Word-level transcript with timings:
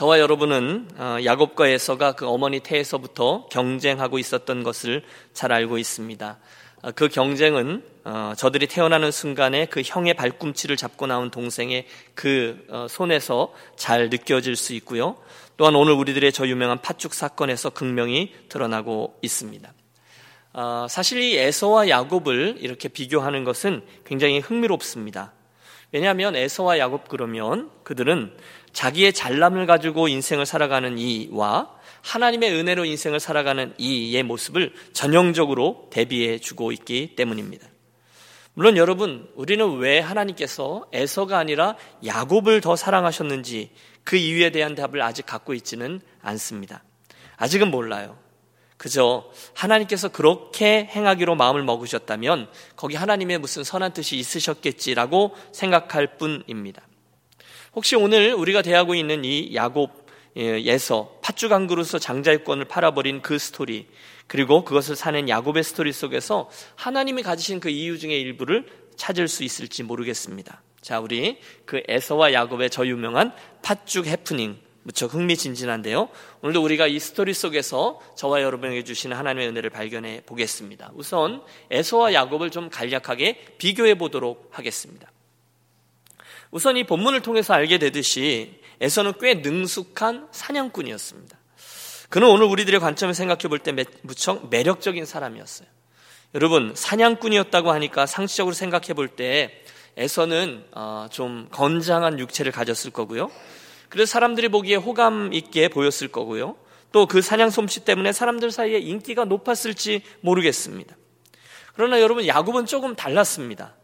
저와 0.00 0.18
여러분은 0.18 0.88
어, 0.96 1.18
야곱과 1.22 1.68
에서가 1.68 2.12
그 2.12 2.26
어머니 2.26 2.60
태에서부터 2.60 3.48
경쟁하고 3.52 4.18
있었던 4.18 4.62
것을 4.62 5.02
잘 5.34 5.52
알고 5.52 5.76
있습니다. 5.76 6.38
어, 6.80 6.90
그 6.92 7.08
경쟁은 7.08 7.84
어, 8.04 8.32
저들이 8.34 8.66
태어나는 8.66 9.10
순간에 9.10 9.66
그 9.66 9.82
형의 9.84 10.14
발꿈치를 10.14 10.78
잡고 10.78 11.06
나온 11.06 11.30
동생의 11.30 11.86
그 12.14 12.66
손에서 12.88 13.52
잘 13.76 14.08
느껴질 14.08 14.56
수 14.56 14.72
있고요. 14.72 15.18
또한 15.58 15.74
오늘 15.74 15.92
우리들의 15.92 16.32
저 16.32 16.46
유명한 16.48 16.80
팥죽 16.80 17.12
사건에서 17.12 17.68
극명히 17.68 18.32
드러나고 18.48 19.18
있습니다. 19.20 19.70
사실 20.88 21.20
이 21.20 21.36
에서와 21.36 21.90
야곱을 21.90 22.56
이렇게 22.60 22.88
비교하는 22.88 23.44
것은 23.44 23.82
굉장히 24.06 24.38
흥미롭습니다. 24.38 25.34
왜냐하면 25.92 26.36
에서와 26.36 26.78
야곱 26.78 27.08
그러면 27.08 27.68
그들은 27.82 28.32
자기의 28.72 29.12
잘남을 29.12 29.66
가지고 29.66 30.08
인생을 30.08 30.46
살아가는 30.46 30.98
이와 30.98 31.70
하나님의 32.02 32.52
은혜로 32.52 32.84
인생을 32.84 33.20
살아가는 33.20 33.74
이의 33.78 34.22
모습을 34.22 34.72
전형적으로 34.92 35.88
대비해 35.90 36.38
주고 36.38 36.72
있기 36.72 37.14
때문입니다. 37.16 37.66
물론 38.54 38.76
여러분, 38.76 39.28
우리는 39.36 39.78
왜 39.78 40.00
하나님께서 40.00 40.86
에서가 40.92 41.38
아니라 41.38 41.76
야곱을 42.04 42.60
더 42.60 42.76
사랑하셨는지 42.76 43.70
그 44.04 44.16
이유에 44.16 44.50
대한 44.50 44.74
답을 44.74 45.02
아직 45.02 45.24
갖고 45.26 45.54
있지는 45.54 46.00
않습니다. 46.20 46.82
아직은 47.36 47.70
몰라요. 47.70 48.18
그저 48.76 49.30
하나님께서 49.54 50.08
그렇게 50.08 50.88
행하기로 50.90 51.34
마음을 51.36 51.62
먹으셨다면 51.62 52.48
거기 52.76 52.96
하나님의 52.96 53.38
무슨 53.38 53.62
선한 53.62 53.92
뜻이 53.92 54.16
있으셨겠지라고 54.16 55.36
생각할 55.52 56.16
뿐입니다. 56.16 56.82
혹시 57.74 57.96
오늘 57.96 58.34
우리가 58.34 58.62
대하고 58.62 58.94
있는 58.94 59.24
이 59.24 59.54
야곱에서 59.54 61.18
팥죽 61.22 61.52
한 61.52 61.66
그릇으로 61.66 61.98
장자의 61.98 62.44
권을 62.44 62.64
팔아버린 62.66 63.22
그 63.22 63.38
스토리 63.38 63.86
그리고 64.26 64.64
그것을 64.64 64.96
사는 64.96 65.28
야곱의 65.28 65.62
스토리 65.62 65.92
속에서 65.92 66.50
하나님이 66.76 67.22
가지신 67.22 67.60
그 67.60 67.68
이유 67.68 67.98
중의 67.98 68.20
일부를 68.20 68.66
찾을 68.96 69.28
수 69.28 69.44
있을지 69.44 69.82
모르겠습니다. 69.82 70.62
자, 70.80 71.00
우리 71.00 71.38
그 71.64 71.82
에서와 71.88 72.32
야곱의 72.32 72.70
저 72.70 72.86
유명한 72.86 73.32
팥죽 73.62 74.06
해프닝 74.06 74.58
무척 74.82 75.14
흥미진진한데요. 75.14 76.08
오늘도 76.42 76.62
우리가 76.62 76.86
이 76.86 76.98
스토리 76.98 77.34
속에서 77.34 78.00
저와 78.16 78.42
여러분에게 78.42 78.82
주시는 78.82 79.16
하나님의 79.16 79.48
은혜를 79.48 79.70
발견해 79.70 80.22
보겠습니다. 80.26 80.90
우선 80.94 81.42
에서와 81.70 82.14
야곱을 82.14 82.50
좀 82.50 82.70
간략하게 82.70 83.56
비교해 83.58 83.94
보도록 83.96 84.48
하겠습니다. 84.50 85.10
우선 86.50 86.76
이 86.76 86.84
본문을 86.84 87.20
통해서 87.22 87.54
알게 87.54 87.78
되듯이 87.78 88.60
에서는 88.80 89.12
꽤 89.20 89.34
능숙한 89.34 90.28
사냥꾼이었습니다. 90.32 91.38
그는 92.08 92.28
오늘 92.28 92.46
우리들의 92.46 92.80
관점을 92.80 93.14
생각해 93.14 93.42
볼 93.42 93.60
때 93.60 93.72
무척 94.02 94.48
매력적인 94.50 95.04
사람이었어요. 95.04 95.68
여러분, 96.34 96.72
사냥꾼이었다고 96.74 97.70
하니까 97.72 98.06
상식적으로 98.06 98.54
생각해 98.54 98.94
볼 98.94 99.08
때 99.08 99.62
에서는 99.96 100.64
어, 100.72 101.08
좀 101.10 101.48
건장한 101.50 102.18
육체를 102.18 102.52
가졌을 102.52 102.90
거고요. 102.90 103.30
그래서 103.88 104.12
사람들이 104.12 104.48
보기에 104.48 104.76
호감 104.76 105.32
있게 105.32 105.68
보였을 105.68 106.08
거고요. 106.08 106.56
또 106.92 107.06
그 107.06 107.22
사냥 107.22 107.50
솜씨 107.50 107.84
때문에 107.84 108.12
사람들 108.12 108.50
사이에 108.50 108.78
인기가 108.78 109.24
높았을지 109.24 110.02
모르겠습니다. 110.20 110.96
그러나 111.74 112.00
여러분 112.00 112.26
야곱은 112.26 112.66
조금 112.66 112.94
달랐습니다. 112.96 113.74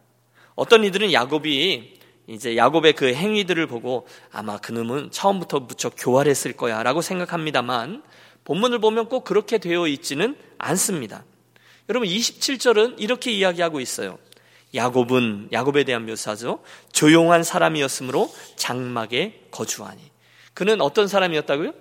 어떤 0.55 0.85
이들은 0.85 1.13
야곱이 1.13 1.96
이제 2.29 2.57
야곱의 2.57 2.95
그 2.95 3.15
행위들을 3.15 3.67
보고 3.67 4.07
아마 4.33 4.59
그놈은 4.59 5.11
처음부터 5.11 5.61
무척 5.61 5.95
교활했을 5.97 6.53
거야 6.55 6.83
라고 6.83 7.03
생각합니다만 7.03 8.03
본문을 8.45 8.81
보면 8.81 9.09
꼭 9.09 9.25
그렇게 9.25 9.59
되어 9.59 9.87
있지는 9.87 10.37
않습니다. 10.59 11.25
여러분 11.89 12.09
27절은 12.09 12.97
이렇게 12.99 13.31
이야기하고 13.31 13.81
있어요. 13.81 14.19
야곱은 14.75 15.49
야곱에 15.53 15.85
대한 15.85 16.07
묘사죠. 16.07 16.61
조용한 16.93 17.45
사람이었으므로 17.45 18.31
장막에 18.57 19.47
거주하니. 19.51 20.03
그는 20.55 20.81
어떤 20.81 21.07
사람이었다고요? 21.07 21.73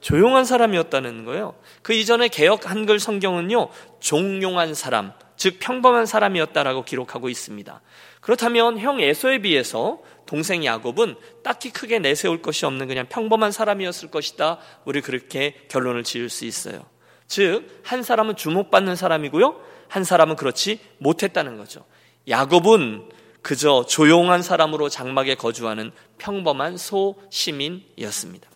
조용한 0.00 0.44
사람이었다는 0.44 1.24
거예요. 1.24 1.54
그 1.82 1.92
이전에 1.92 2.28
개혁 2.28 2.70
한글 2.70 3.00
성경은요, 3.00 3.68
종용한 4.00 4.74
사람, 4.74 5.12
즉 5.36 5.58
평범한 5.58 6.06
사람이었다라고 6.06 6.84
기록하고 6.84 7.28
있습니다. 7.28 7.80
그렇다면 8.20 8.78
형 8.78 9.00
에서에 9.00 9.38
비해서 9.38 10.00
동생 10.26 10.64
야곱은 10.64 11.16
딱히 11.42 11.70
크게 11.70 11.98
내세울 11.98 12.42
것이 12.42 12.66
없는 12.66 12.86
그냥 12.86 13.06
평범한 13.08 13.50
사람이었을 13.52 14.10
것이다. 14.10 14.58
우리 14.84 15.00
그렇게 15.00 15.54
결론을 15.68 16.04
지을 16.04 16.28
수 16.28 16.44
있어요. 16.44 16.84
즉, 17.26 17.80
한 17.82 18.02
사람은 18.02 18.36
주목받는 18.36 18.96
사람이고요. 18.96 19.60
한 19.88 20.04
사람은 20.04 20.36
그렇지 20.36 20.80
못했다는 20.98 21.56
거죠. 21.56 21.84
야곱은 22.28 23.08
그저 23.40 23.86
조용한 23.86 24.42
사람으로 24.42 24.88
장막에 24.88 25.34
거주하는 25.34 25.92
평범한 26.18 26.76
소시민이었습니다. 26.76 28.50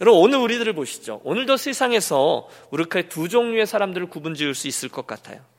여러분, 0.00 0.22
오늘 0.22 0.38
우리들을 0.38 0.72
보시죠. 0.72 1.20
오늘도 1.24 1.58
세상에서 1.58 2.48
우리가 2.70 3.02
두 3.02 3.28
종류의 3.28 3.66
사람들을 3.66 4.08
구분 4.08 4.34
지을 4.34 4.54
수 4.54 4.66
있을 4.68 4.88
것 4.88 5.06
같아요. 5.06 5.49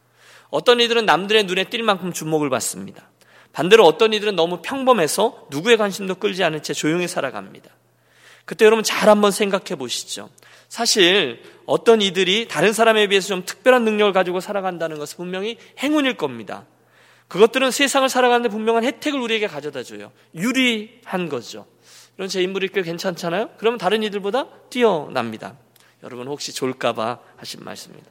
어떤 0.51 0.79
이들은 0.79 1.05
남들의 1.05 1.45
눈에 1.45 1.63
띌 1.63 1.81
만큼 1.81 2.13
주목을 2.13 2.49
받습니다. 2.49 3.09
반대로 3.53 3.85
어떤 3.85 4.13
이들은 4.13 4.35
너무 4.35 4.61
평범해서 4.61 5.47
누구의 5.49 5.77
관심도 5.77 6.15
끌지 6.15 6.43
않은 6.43 6.61
채 6.61 6.73
조용히 6.73 7.07
살아갑니다. 7.07 7.69
그때 8.45 8.65
여러분 8.65 8.83
잘 8.83 9.09
한번 9.09 9.31
생각해 9.31 9.75
보시죠. 9.77 10.29
사실 10.67 11.41
어떤 11.65 12.01
이들이 12.01 12.47
다른 12.47 12.73
사람에 12.73 13.07
비해서 13.07 13.29
좀 13.29 13.45
특별한 13.45 13.83
능력을 13.83 14.13
가지고 14.13 14.39
살아간다는 14.39 14.99
것은 14.99 15.17
분명히 15.17 15.57
행운일 15.79 16.17
겁니다. 16.17 16.65
그것들은 17.27 17.71
세상을 17.71 18.07
살아가는데 18.09 18.49
분명한 18.49 18.83
혜택을 18.83 19.19
우리에게 19.19 19.47
가져다 19.47 19.83
줘요. 19.83 20.11
유리한 20.35 21.29
거죠. 21.29 21.65
이런 22.17 22.27
제 22.27 22.41
인물이 22.41 22.69
꽤 22.69 22.81
괜찮잖아요? 22.81 23.51
그러면 23.57 23.77
다른 23.77 24.03
이들보다 24.03 24.47
뛰어납니다. 24.69 25.55
여러분 26.03 26.27
혹시 26.27 26.53
좋을까봐 26.53 27.19
하신 27.37 27.63
말씀입니다. 27.63 28.09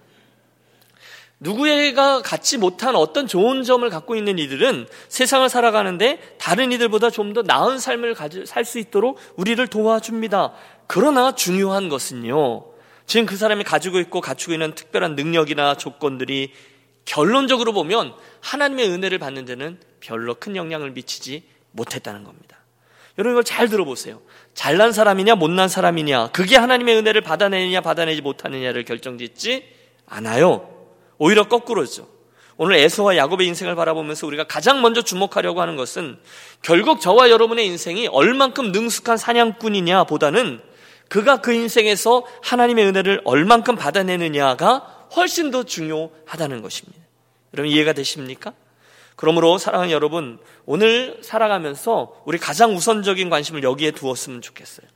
누구에가 1.41 2.21
갖지 2.23 2.59
못한 2.59 2.95
어떤 2.95 3.27
좋은 3.27 3.63
점을 3.63 3.89
갖고 3.89 4.15
있는 4.15 4.39
이들은 4.39 4.87
세상을 5.09 5.49
살아가는데 5.49 6.37
다른 6.39 6.71
이들보다 6.73 7.11
좀 7.11 7.33
더 7.33 7.43
나은 7.43 7.79
삶을 7.79 8.15
살 8.47 8.65
수 8.65 8.79
있도록 8.79 9.19
우리를 9.37 9.65
도와줍니다. 9.69 10.53
그러나 10.87 11.35
중요한 11.35 11.89
것은요. 11.89 12.65
지금 13.07 13.27
그 13.27 13.37
사람이 13.37 13.65
가지고 13.65 14.01
있고 14.01 14.21
갖추고 14.21 14.53
있는 14.53 14.75
특별한 14.75 15.15
능력이나 15.17 15.77
조건들이 15.77 16.53
결론적으로 17.05 17.73
보면 17.73 18.15
하나님의 18.41 18.89
은혜를 18.89 19.19
받는 19.19 19.45
데는 19.45 19.79
별로 20.01 20.35
큰 20.35 20.57
영향을 20.57 20.91
미치지 20.91 21.45
못했다는 21.73 22.25
겁니다. 22.25 22.59
여러분 23.19 23.35
이걸 23.35 23.45
잘 23.45 23.69
들어보세요. 23.69 24.21
잘난 24.55 24.93
사람이냐 24.93 25.37
못난 25.37 25.69
사람이냐 25.69 26.29
그게 26.29 26.57
하나님의 26.57 26.97
은혜를 26.99 27.21
받아내느냐 27.21 27.81
받아내지 27.81 28.21
못하느냐를 28.23 28.85
결정짓지 28.85 29.65
않아요. 30.07 30.80
오히려 31.21 31.49
거꾸로죠. 31.49 32.09
오늘 32.57 32.77
에서와 32.77 33.17
야곱의 33.17 33.47
인생을 33.47 33.75
바라보면서 33.75 34.27
우리가 34.27 34.45
가장 34.45 34.81
먼저 34.81 35.03
주목하려고 35.03 35.61
하는 35.61 35.77
것은 35.77 36.19
결국 36.63 37.01
저와 37.01 37.31
여러분의 37.31 37.67
인생이 37.67 38.09
얼만큼 38.09 38.73
능숙한 38.73 39.19
사냥꾼이냐 39.19 40.05
보다는 40.05 40.61
그가 41.09 41.41
그 41.41 41.53
인생에서 41.53 42.25
하나님의 42.43 42.87
은혜를 42.87 43.21
얼만큼 43.25 43.77
받아내느냐가 43.77 45.09
훨씬 45.15 45.51
더 45.51 45.63
중요하다는 45.63 46.63
것입니다. 46.63 46.99
여러분 47.55 47.71
이해가 47.71 47.93
되십니까? 47.93 48.53
그러므로 49.17 49.59
사랑하는 49.59 49.93
여러분, 49.93 50.39
오늘 50.65 51.19
살아가면서 51.21 52.23
우리 52.25 52.39
가장 52.39 52.75
우선적인 52.75 53.29
관심을 53.29 53.63
여기에 53.63 53.91
두었으면 53.91 54.41
좋겠어요. 54.41 54.87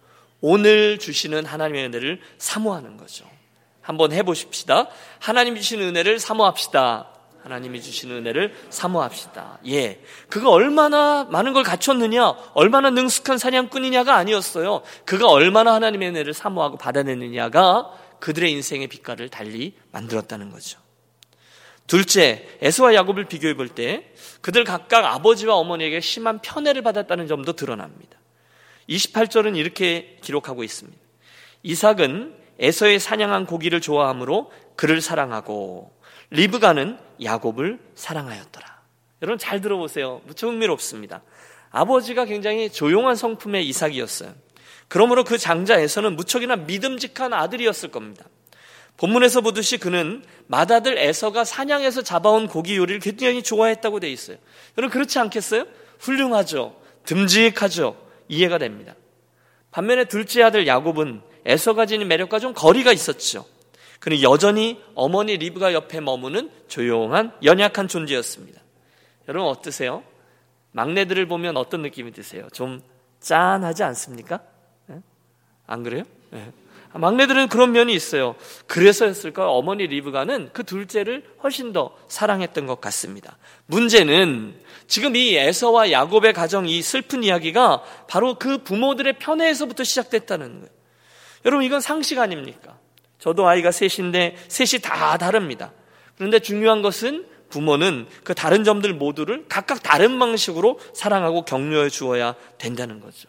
오늘 0.41 0.99
주시는 0.99 1.45
하나님의 1.45 1.87
은혜를 1.87 2.21
사모하는 2.39 2.97
거죠. 2.97 3.27
한번 3.85 4.13
해보십시다. 4.13 4.89
하나님 5.19 5.55
주시는 5.57 5.89
은혜를 5.89 6.19
사모합시다. 6.19 7.11
하나님이 7.43 7.83
주시는 7.83 8.17
은혜를 8.17 8.55
사모합시다. 8.71 9.59
예. 9.69 10.03
그가 10.31 10.49
얼마나 10.49 11.25
많은 11.25 11.53
걸 11.53 11.63
갖췄느냐, 11.63 12.35
얼마나 12.55 12.89
능숙한 12.89 13.37
사냥꾼이냐가 13.37 14.17
아니었어요. 14.17 14.83
그가 15.05 15.29
얼마나 15.29 15.75
하나님의 15.75 16.09
은혜를 16.09 16.33
사모하고 16.33 16.79
받아내느냐가 16.79 17.91
그들의 18.21 18.51
인생의 18.51 18.89
빛깔을 18.89 19.29
달리 19.29 19.75
만들었다는 19.93 20.51
거죠. 20.51 20.81
둘째, 21.87 22.49
에스와 22.63 22.95
야곱을 22.95 23.27
비교해 23.27 23.53
볼 23.53 23.69
때 23.69 24.11
그들 24.41 24.65
각각 24.65 25.05
아버지와 25.05 25.57
어머니에게 25.57 26.01
심한 26.01 26.39
편애를 26.41 26.81
받았다는 26.81 27.27
점도 27.27 27.53
드러납니다. 27.53 28.19
28절은 28.89 29.55
이렇게 29.59 30.17
기록하고 30.23 30.65
있습니다. 30.65 30.99
이삭은 31.63 32.44
에서의 32.59 33.01
사냥한 33.01 33.47
고기를 33.47 33.81
좋아하므로 33.81 34.51
그를 34.77 35.01
사랑하고 35.01 35.93
리브가는 36.31 36.99
야곱을 37.23 37.79
사랑하였더라. 37.95 38.75
여러분 39.23 39.39
잘 39.39 39.61
들어보세요. 39.61 40.21
무척 40.27 40.49
흥미롭습니다. 40.49 41.23
아버지가 41.71 42.25
굉장히 42.25 42.71
조용한 42.71 43.17
성품의 43.17 43.67
이삭이었어요. 43.69 44.33
그러므로 44.89 45.25
그 45.25 45.39
장자에서는 45.39 46.15
무척이나 46.15 46.57
믿음직한 46.57 47.33
아들이었을 47.33 47.91
겁니다. 47.91 48.25
본문에서 48.97 49.41
보듯이 49.41 49.79
그는 49.79 50.23
맏아들 50.47 50.99
에서가 50.99 51.45
사냥해서 51.45 52.03
잡아온 52.03 52.47
고기 52.47 52.77
요리를 52.77 53.01
굉장히 53.01 53.43
좋아했다고 53.43 53.99
돼 53.99 54.11
있어요. 54.11 54.37
여러분 54.79 54.93
그렇지 54.93 55.19
않겠어요? 55.19 55.65
훌륭하죠. 55.99 56.81
듬직하죠. 57.05 57.97
이해가 58.29 58.59
됩니다. 58.59 58.95
반면에 59.71 60.05
둘째 60.05 60.43
아들 60.43 60.67
야곱은 60.67 61.23
에서가 61.47 61.87
지닌 61.87 62.09
매력과 62.09 62.39
좀 62.39 62.55
거리가 62.55 62.93
있었죠. 62.93 63.45
그는 64.01 64.23
여전히 64.23 64.83
어머니 64.95 65.37
리브가 65.37 65.73
옆에 65.73 66.01
머무는 66.01 66.51
조용한 66.69 67.33
연약한 67.43 67.89
존재였습니다. 67.89 68.61
여러분 69.29 69.49
어떠세요? 69.49 70.03
막내들을 70.73 71.27
보면 71.27 71.57
어떤 71.57 71.83
느낌이 71.83 72.13
드세요? 72.13 72.49
좀 72.53 72.83
짠하지 73.21 73.83
않습니까? 73.85 74.41
네? 74.87 75.01
안 75.67 75.83
그래요? 75.83 76.03
네. 76.31 76.53
막내들은 76.93 77.49
그런 77.49 77.73
면이 77.73 77.93
있어요. 77.93 78.37
그래서였을까 78.67 79.51
어머니 79.51 79.87
리브가는 79.87 80.51
그 80.53 80.63
둘째를 80.63 81.25
훨씬 81.43 81.73
더 81.73 81.97
사랑했던 82.09 82.67
것 82.67 82.81
같습니다. 82.81 83.37
문제는 83.67 84.55
지금 84.87 85.17
이 85.17 85.35
에서와 85.35 85.91
야곱의 85.91 86.33
가정 86.35 86.69
이 86.69 86.83
슬픈 86.83 87.25
이야기가 87.25 87.83
바로 88.09 88.35
그 88.35 88.59
부모들의 88.59 89.19
편애에서부터 89.19 89.83
시작됐다는 89.83 90.61
거예요. 90.61 90.74
여러분 91.45 91.65
이건 91.65 91.81
상식 91.81 92.19
아닙니까? 92.19 92.79
저도 93.19 93.47
아이가 93.47 93.71
셋인데 93.71 94.37
셋이 94.49 94.83
다 94.83 95.17
다릅니다. 95.19 95.73
그런데 96.17 96.39
중요한 96.39 96.83
것은 96.83 97.27
부모는 97.51 98.07
그 98.25 98.35
다른 98.35 98.65
점들 98.65 98.93
모두를 98.95 99.45
각각 99.49 99.83
다른 99.83 100.19
방식으로 100.19 100.81
사랑하고 100.93 101.45
격려해 101.45 101.89
주어야 101.89 102.35
된다는 102.59 103.01
거죠. 103.01 103.29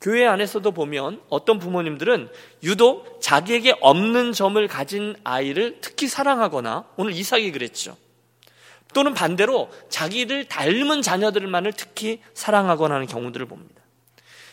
교회 0.00 0.26
안에서도 0.26 0.70
보면 0.72 1.20
어떤 1.28 1.58
부모님들은 1.58 2.28
유독 2.64 3.20
자기에게 3.20 3.76
없는 3.80 4.32
점을 4.32 4.66
가진 4.68 5.16
아이를 5.24 5.78
특히 5.80 6.06
사랑하거나 6.08 6.84
오늘 6.96 7.12
이삭이 7.12 7.52
그랬죠. 7.52 7.96
또는 8.92 9.14
반대로 9.14 9.70
자기를 9.88 10.46
닮은 10.46 11.02
자녀들만을 11.02 11.72
특히 11.72 12.20
사랑하거나 12.34 12.94
하는 12.94 13.06
경우들을 13.06 13.46
봅니다. 13.46 13.82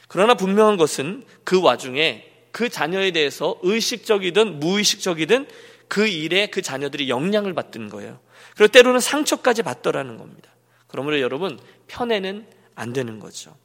그러나 0.08 0.34
분명한 0.34 0.78
것은 0.78 1.24
그 1.44 1.62
와중에 1.62 2.33
그 2.54 2.70
자녀에 2.70 3.12
대해서 3.12 3.60
의식적이든 3.64 4.60
무의식적이든 4.60 5.48
그 5.90 6.08
일에 6.08 6.48
그 6.48 6.62
자녀들이 6.62 7.10
영향을 7.10 7.54
받던 7.54 7.90
거예요. 7.90 8.20
그리고 8.56 8.72
때로는 8.72 9.00
상처까지 9.00 9.64
받더라는 9.64 10.18
겁니다. 10.18 10.54
그러므로 10.88 11.20
여러분 11.20 11.60
편애는 11.88 12.48
안 12.76 12.94
되는 12.94 13.20
거죠. 13.20 13.58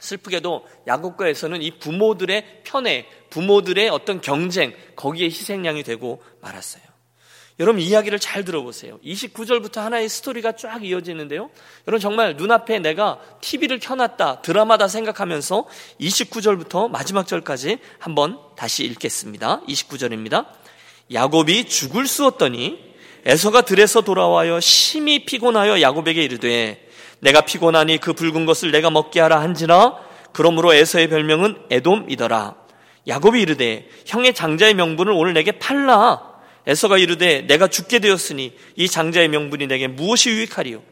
슬프게도 0.00 0.66
야곱과에서는 0.86 1.60
이 1.60 1.78
부모들의 1.78 2.62
편애, 2.64 3.06
부모들의 3.28 3.90
어떤 3.90 4.22
경쟁, 4.22 4.74
거기에 4.96 5.26
희생양이 5.26 5.82
되고 5.82 6.22
말았어요. 6.40 6.82
여러분 7.60 7.80
이야기를 7.80 8.18
잘 8.18 8.44
들어보세요. 8.44 8.98
29절부터 9.04 9.76
하나의 9.76 10.08
스토리가 10.08 10.52
쫙 10.52 10.84
이어지는데요. 10.84 11.50
여러분 11.86 12.00
정말 12.00 12.36
눈앞에 12.36 12.80
내가 12.80 13.20
TV를 13.40 13.78
켜놨다, 13.78 14.42
드라마다 14.42 14.88
생각하면서 14.88 15.66
29절부터 16.00 16.90
마지막 16.90 17.28
절까지 17.28 17.78
한번 18.00 18.38
다시 18.56 18.84
읽겠습니다. 18.84 19.60
29절입니다. 19.68 20.46
야곱이 21.12 21.66
죽을 21.66 22.08
쑤었더니 22.08 22.92
에서가 23.24 23.60
들에서 23.62 24.00
돌아와여 24.00 24.58
심히 24.58 25.24
피곤하여 25.24 25.80
야곱에게 25.80 26.24
이르되 26.24 26.88
내가 27.20 27.42
피곤하니 27.42 27.98
그 27.98 28.14
붉은 28.14 28.46
것을 28.46 28.72
내가 28.72 28.90
먹게 28.90 29.20
하라 29.20 29.40
한지라 29.40 29.94
그러므로 30.32 30.74
에서의 30.74 31.08
별명은 31.08 31.56
에돔이더라. 31.70 32.56
야곱이 33.06 33.40
이르되 33.40 33.88
형의 34.06 34.34
장자의 34.34 34.74
명분을 34.74 35.12
오늘 35.12 35.34
내게 35.34 35.52
팔라. 35.52 36.33
에서가 36.66 36.98
이르되 36.98 37.42
내가 37.42 37.68
죽게 37.68 37.98
되었으니 37.98 38.56
이 38.76 38.88
장자의 38.88 39.28
명분이 39.28 39.66
내게 39.66 39.86
무엇이 39.86 40.30
유익하리요? 40.30 40.82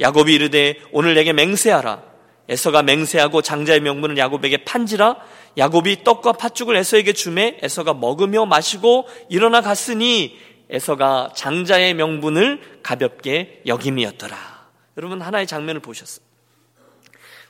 야곱이 0.00 0.34
이르되 0.34 0.80
오늘 0.92 1.14
내게 1.14 1.32
맹세하라. 1.32 2.02
에서가 2.48 2.82
맹세하고 2.82 3.42
장자의 3.42 3.80
명분을 3.80 4.16
야곱에게 4.18 4.64
판지라. 4.64 5.16
야곱이 5.56 6.02
떡과 6.02 6.32
팥죽을 6.32 6.74
에서에게 6.76 7.12
주매 7.12 7.58
에서가 7.62 7.94
먹으며 7.94 8.46
마시고 8.46 9.06
일어나 9.28 9.60
갔으니 9.60 10.36
에서가 10.68 11.32
장자의 11.36 11.94
명분을 11.94 12.80
가볍게 12.82 13.62
여김이었더라. 13.66 14.36
여러분 14.96 15.20
하나의 15.22 15.46
장면을 15.46 15.80
보셨어요. 15.80 16.24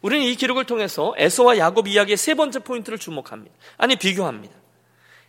우리는 0.03 0.25
이 0.25 0.35
기록을 0.35 0.65
통해서 0.65 1.15
에서와 1.17 1.59
야곱 1.59 1.89
이야기의 1.89 2.17
세 2.17 2.35
번째 2.35 2.61
포인트를 2.61 2.99
주목합니다. 2.99 3.55
아니 3.77 3.97
비교합니다. 3.97 4.55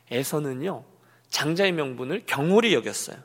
에서는요 0.09 0.90
장자의 1.31 1.71
명분을 1.71 2.23
경홀히 2.27 2.73
여겼어요. 2.73 3.17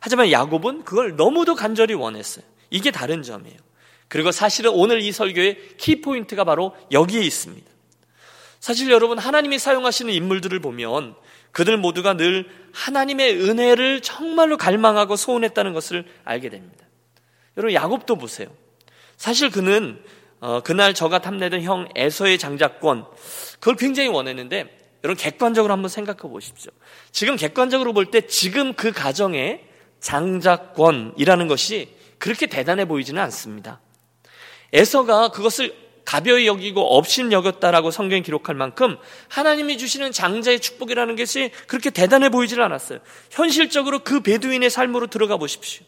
하지만 0.00 0.30
야곱은 0.30 0.84
그걸 0.84 1.16
너무도 1.16 1.56
간절히 1.56 1.94
원했어요. 1.94 2.44
이게 2.70 2.90
다른 2.90 3.22
점이에요. 3.22 3.58
그리고 4.06 4.30
사실은 4.30 4.70
오늘 4.72 5.02
이 5.02 5.10
설교의 5.10 5.76
키포인트가 5.76 6.44
바로 6.44 6.76
여기에 6.92 7.22
있습니다. 7.22 7.68
사실 8.60 8.90
여러분 8.90 9.18
하나님이 9.18 9.58
사용하시는 9.58 10.12
인물들을 10.12 10.58
보면 10.60 11.14
그들 11.52 11.76
모두가 11.76 12.14
늘 12.14 12.48
하나님의 12.72 13.40
은혜를 13.40 14.02
정말로 14.02 14.56
갈망하고 14.56 15.16
소원했다는 15.16 15.72
것을 15.72 16.04
알게 16.24 16.50
됩니다. 16.50 16.86
여러분 17.56 17.74
야곱도 17.74 18.16
보세요. 18.16 18.48
사실 19.16 19.50
그는 19.50 20.02
어, 20.40 20.60
그날 20.60 20.94
저가 20.94 21.20
탐내던 21.20 21.62
형 21.62 21.88
에서의 21.96 22.38
장자권 22.38 23.06
그걸 23.58 23.76
굉장히 23.76 24.08
원했는데 24.08 24.76
여러분 25.04 25.22
객관적으로 25.22 25.72
한번 25.72 25.88
생각해 25.88 26.18
보십시오. 26.18 26.72
지금 27.12 27.36
객관적으로 27.36 27.92
볼 27.92 28.10
때 28.10 28.26
지금 28.26 28.72
그 28.74 28.92
가정의 28.92 29.64
장자권이라는 30.00 31.48
것이 31.48 31.94
그렇게 32.18 32.46
대단해 32.46 32.84
보이지는 32.86 33.22
않습니다. 33.22 33.80
에서가 34.72 35.28
그것을 35.28 35.74
가벼이 36.04 36.46
여기고 36.46 36.96
업신 36.96 37.32
여겼다라고 37.32 37.90
성경이 37.90 38.22
기록할 38.22 38.54
만큼 38.54 38.96
하나님이 39.28 39.76
주시는 39.76 40.10
장자의 40.10 40.60
축복이라는 40.60 41.16
것이 41.16 41.50
그렇게 41.66 41.90
대단해 41.90 42.30
보이질 42.30 42.62
않았어요. 42.62 43.00
현실적으로 43.30 43.98
그 44.00 44.20
베두인의 44.20 44.70
삶으로 44.70 45.08
들어가 45.08 45.36
보십시오. 45.36 45.84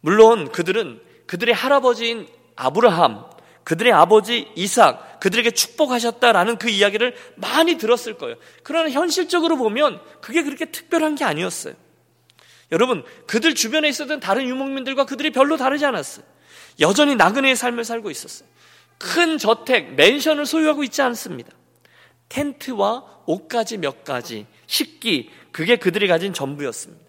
물론 0.00 0.50
그들은 0.50 1.00
그들의 1.26 1.54
할아버지인 1.54 2.28
아브라함, 2.56 3.24
그들의 3.64 3.92
아버지 3.92 4.48
이삭, 4.54 5.05
그들에게 5.20 5.50
축복하셨다라는 5.50 6.58
그 6.58 6.68
이야기를 6.68 7.14
많이 7.36 7.76
들었을 7.76 8.18
거예요. 8.18 8.36
그러나 8.62 8.90
현실적으로 8.90 9.56
보면 9.56 10.00
그게 10.20 10.42
그렇게 10.42 10.66
특별한 10.66 11.14
게 11.14 11.24
아니었어요. 11.24 11.74
여러분, 12.72 13.04
그들 13.26 13.54
주변에 13.54 13.88
있었던 13.88 14.20
다른 14.20 14.48
유목민들과 14.48 15.04
그들이 15.04 15.30
별로 15.30 15.56
다르지 15.56 15.84
않았어요. 15.84 16.24
여전히 16.80 17.14
나그네의 17.14 17.56
삶을 17.56 17.84
살고 17.84 18.10
있었어요. 18.10 18.48
큰 18.98 19.38
저택, 19.38 19.94
맨션을 19.94 20.46
소유하고 20.46 20.82
있지 20.84 21.02
않습니다. 21.02 21.50
텐트와 22.28 23.22
옷가지 23.26 23.78
몇 23.78 24.04
가지, 24.04 24.46
식기, 24.66 25.30
그게 25.52 25.76
그들이 25.76 26.08
가진 26.08 26.32
전부였습니다. 26.32 27.04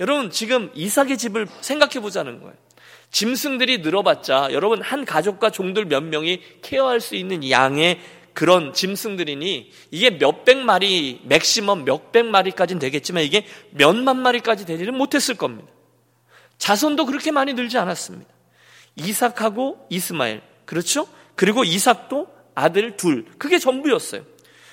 여러분, 0.00 0.30
지금 0.30 0.70
이삭의 0.74 1.18
집을 1.18 1.48
생각해 1.60 2.00
보자는 2.00 2.40
거예요. 2.40 2.54
짐승들이 3.10 3.78
늘어봤자 3.78 4.48
여러분 4.52 4.82
한 4.82 5.04
가족과 5.04 5.50
종들 5.50 5.86
몇 5.86 6.02
명이 6.02 6.42
케어할 6.62 7.00
수 7.00 7.14
있는 7.14 7.48
양의 7.48 8.00
그런 8.34 8.72
짐승들이니 8.72 9.72
이게 9.90 10.10
몇백 10.10 10.58
마리, 10.58 11.20
맥시멈 11.24 11.84
몇백 11.84 12.26
마리까지는 12.26 12.78
되겠지만 12.78 13.24
이게 13.24 13.44
몇만 13.70 14.16
마리까지 14.20 14.64
되지는 14.64 14.96
못했을 14.96 15.34
겁니다. 15.34 15.68
자손도 16.58 17.06
그렇게 17.06 17.32
많이 17.32 17.54
늘지 17.54 17.78
않았습니다. 17.78 18.30
이삭하고 18.96 19.86
이스마엘. 19.90 20.42
그렇죠? 20.66 21.08
그리고 21.34 21.64
이삭도 21.64 22.28
아들 22.54 22.96
둘. 22.96 23.26
그게 23.38 23.58
전부였어요. 23.58 24.24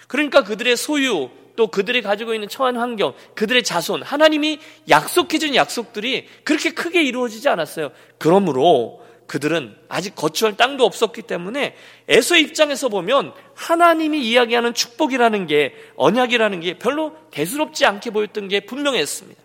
그러니까 0.08 0.44
그들의 0.44 0.76
소유, 0.78 1.30
또 1.56 1.68
그들이 1.68 2.02
가지고 2.02 2.34
있는 2.34 2.48
처한 2.48 2.78
환경, 2.78 3.14
그들의 3.36 3.64
자손, 3.64 4.04
하나님이 4.04 4.60
약속해준 4.90 5.56
약속들이 5.56 6.28
그렇게 6.44 6.72
크게 6.72 7.04
이루어지지 7.04 7.48
않았어요. 7.50 7.92
그러므로 8.18 9.04
그들은 9.28 9.76
아직 9.90 10.16
거처할 10.16 10.56
땅도 10.56 10.86
없었기 10.86 11.24
때문에 11.24 11.76
에서 12.08 12.38
입장에서 12.38 12.90
보면 12.90 13.34
하나님이 13.56 14.28
이야기하는 14.28 14.74
축복이라는 14.74 15.48
게 15.48 15.74
언약이라는 15.96 16.60
게 16.60 16.78
별로 16.78 17.16
대수롭지 17.32 17.86
않게 17.86 18.12
보였던 18.12 18.48
게 18.48 18.60
분명했습니다. 18.62 19.42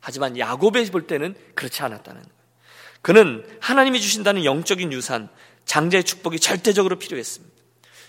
하지만 0.00 0.38
야곱에 0.38 0.84
볼 0.90 1.06
때는 1.06 1.34
그렇지 1.54 1.82
않았다는 1.82 2.20
거예요. 2.22 2.34
그는 3.02 3.44
하나님이 3.60 4.00
주신다는 4.00 4.44
영적인 4.44 4.92
유산, 4.92 5.28
장자의 5.64 6.04
축복이 6.04 6.38
절대적으로 6.38 6.96
필요했습니다. 6.98 7.54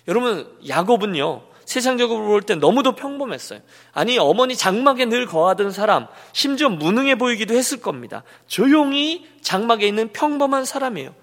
여러분, 0.08 0.58
야곱은요, 0.68 1.44
세상적으로 1.66 2.26
볼때 2.26 2.56
너무도 2.56 2.96
평범했어요. 2.96 3.60
아니, 3.92 4.18
어머니 4.18 4.56
장막에 4.56 5.06
늘 5.06 5.26
거하던 5.26 5.72
사람, 5.72 6.08
심지어 6.32 6.70
무능해 6.70 7.16
보이기도 7.16 7.54
했을 7.54 7.82
겁니다. 7.82 8.24
조용히 8.48 9.28
장막에 9.42 9.88
있는 9.88 10.10
평범한 10.14 10.66
사람이에요. 10.66 11.14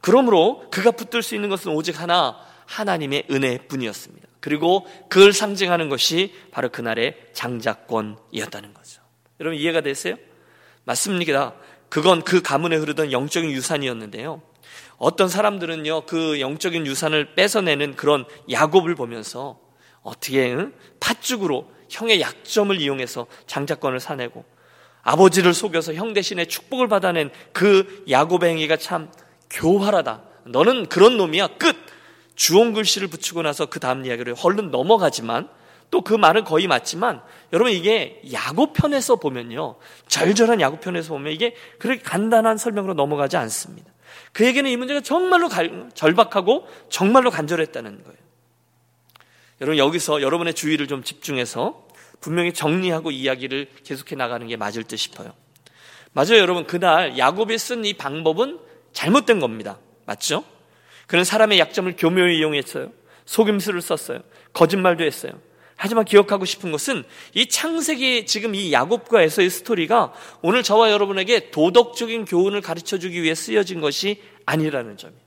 그러므로 0.00 0.64
그가 0.70 0.90
붙들 0.90 1.22
수 1.22 1.34
있는 1.34 1.48
것은 1.48 1.72
오직 1.72 2.00
하나, 2.00 2.36
하나님의 2.66 3.26
은혜뿐이었습니다. 3.30 4.28
그리고 4.40 4.86
그걸 5.08 5.32
상징하는 5.32 5.88
것이 5.88 6.34
바로 6.50 6.68
그날의 6.68 7.16
장자권이었다는 7.32 8.74
거죠. 8.74 9.00
여러분 9.38 9.58
이해가 9.58 9.82
되세요? 9.82 10.16
맞습니다. 10.84 11.54
그건 11.88 12.22
그 12.22 12.42
가문에 12.42 12.76
흐르던 12.76 13.12
영적인 13.12 13.50
유산이었는데요. 13.50 14.42
어떤 14.96 15.28
사람들은요, 15.28 16.06
그 16.06 16.40
영적인 16.40 16.86
유산을 16.86 17.34
뺏어내는 17.34 17.96
그런 17.96 18.24
야곱을 18.50 18.94
보면서 18.94 19.61
어떻게 20.02 20.52
응? 20.52 20.72
팥죽으로 21.00 21.70
형의 21.88 22.20
약점을 22.20 22.80
이용해서 22.80 23.26
장자권을 23.46 24.00
사내고 24.00 24.44
아버지를 25.02 25.52
속여서 25.52 25.94
형 25.94 26.12
대신에 26.12 26.44
축복을 26.44 26.88
받아낸 26.88 27.30
그 27.52 28.04
야곱의 28.08 28.50
행위가 28.50 28.76
참 28.76 29.10
교활하다. 29.50 30.22
너는 30.46 30.86
그런 30.86 31.16
놈이야. 31.16 31.48
끝. 31.58 31.76
주홍 32.34 32.72
글씨를 32.72 33.08
붙이고 33.08 33.42
나서 33.42 33.66
그 33.66 33.78
다음 33.78 34.06
이야기를 34.06 34.36
얼른 34.42 34.70
넘어가지만 34.70 35.48
또 35.90 36.00
그 36.00 36.14
말은 36.14 36.44
거의 36.44 36.66
맞지만 36.66 37.20
여러분 37.52 37.70
이게 37.70 38.22
야곱 38.32 38.72
편에서 38.72 39.16
보면요. 39.16 39.76
절절한 40.08 40.60
야곱 40.60 40.80
편에서 40.80 41.10
보면 41.12 41.32
이게 41.32 41.54
그렇게 41.78 42.02
간단한 42.02 42.56
설명으로 42.56 42.94
넘어가지 42.94 43.36
않습니다. 43.36 43.92
그에게는 44.32 44.70
이 44.70 44.76
문제가 44.78 45.00
정말로 45.00 45.50
절박하고 45.94 46.66
정말로 46.88 47.30
간절했다는 47.30 48.04
거예요. 48.04 48.21
여러분 49.60 49.78
여기서 49.78 50.22
여러분의 50.22 50.54
주의를 50.54 50.88
좀 50.88 51.02
집중해서 51.02 51.86
분명히 52.20 52.52
정리하고 52.52 53.10
이야기를 53.10 53.68
계속해 53.84 54.16
나가는 54.16 54.46
게 54.46 54.56
맞을 54.56 54.84
듯 54.84 54.96
싶어요. 54.96 55.32
맞아요, 56.12 56.36
여러분. 56.38 56.66
그날 56.66 57.18
야곱이 57.18 57.58
쓴 57.58 57.84
이 57.84 57.94
방법은 57.94 58.58
잘못된 58.92 59.40
겁니다. 59.40 59.78
맞죠? 60.06 60.44
그는 61.06 61.24
사람의 61.24 61.58
약점을 61.58 61.94
교묘히 61.96 62.38
이용했어요. 62.38 62.92
속임수를 63.24 63.80
썼어요. 63.80 64.20
거짓말도 64.52 65.04
했어요. 65.04 65.32
하지만 65.76 66.04
기억하고 66.04 66.44
싶은 66.44 66.70
것은 66.70 67.02
이 67.34 67.46
창세기 67.46 68.26
지금 68.26 68.54
이 68.54 68.72
야곱과 68.72 69.22
에서의 69.22 69.50
스토리가 69.50 70.12
오늘 70.42 70.62
저와 70.62 70.92
여러분에게 70.92 71.50
도덕적인 71.50 72.26
교훈을 72.26 72.60
가르쳐 72.60 72.98
주기 72.98 73.22
위해 73.22 73.34
쓰여진 73.34 73.80
것이 73.80 74.22
아니라는 74.46 74.96
점이에요. 74.96 75.20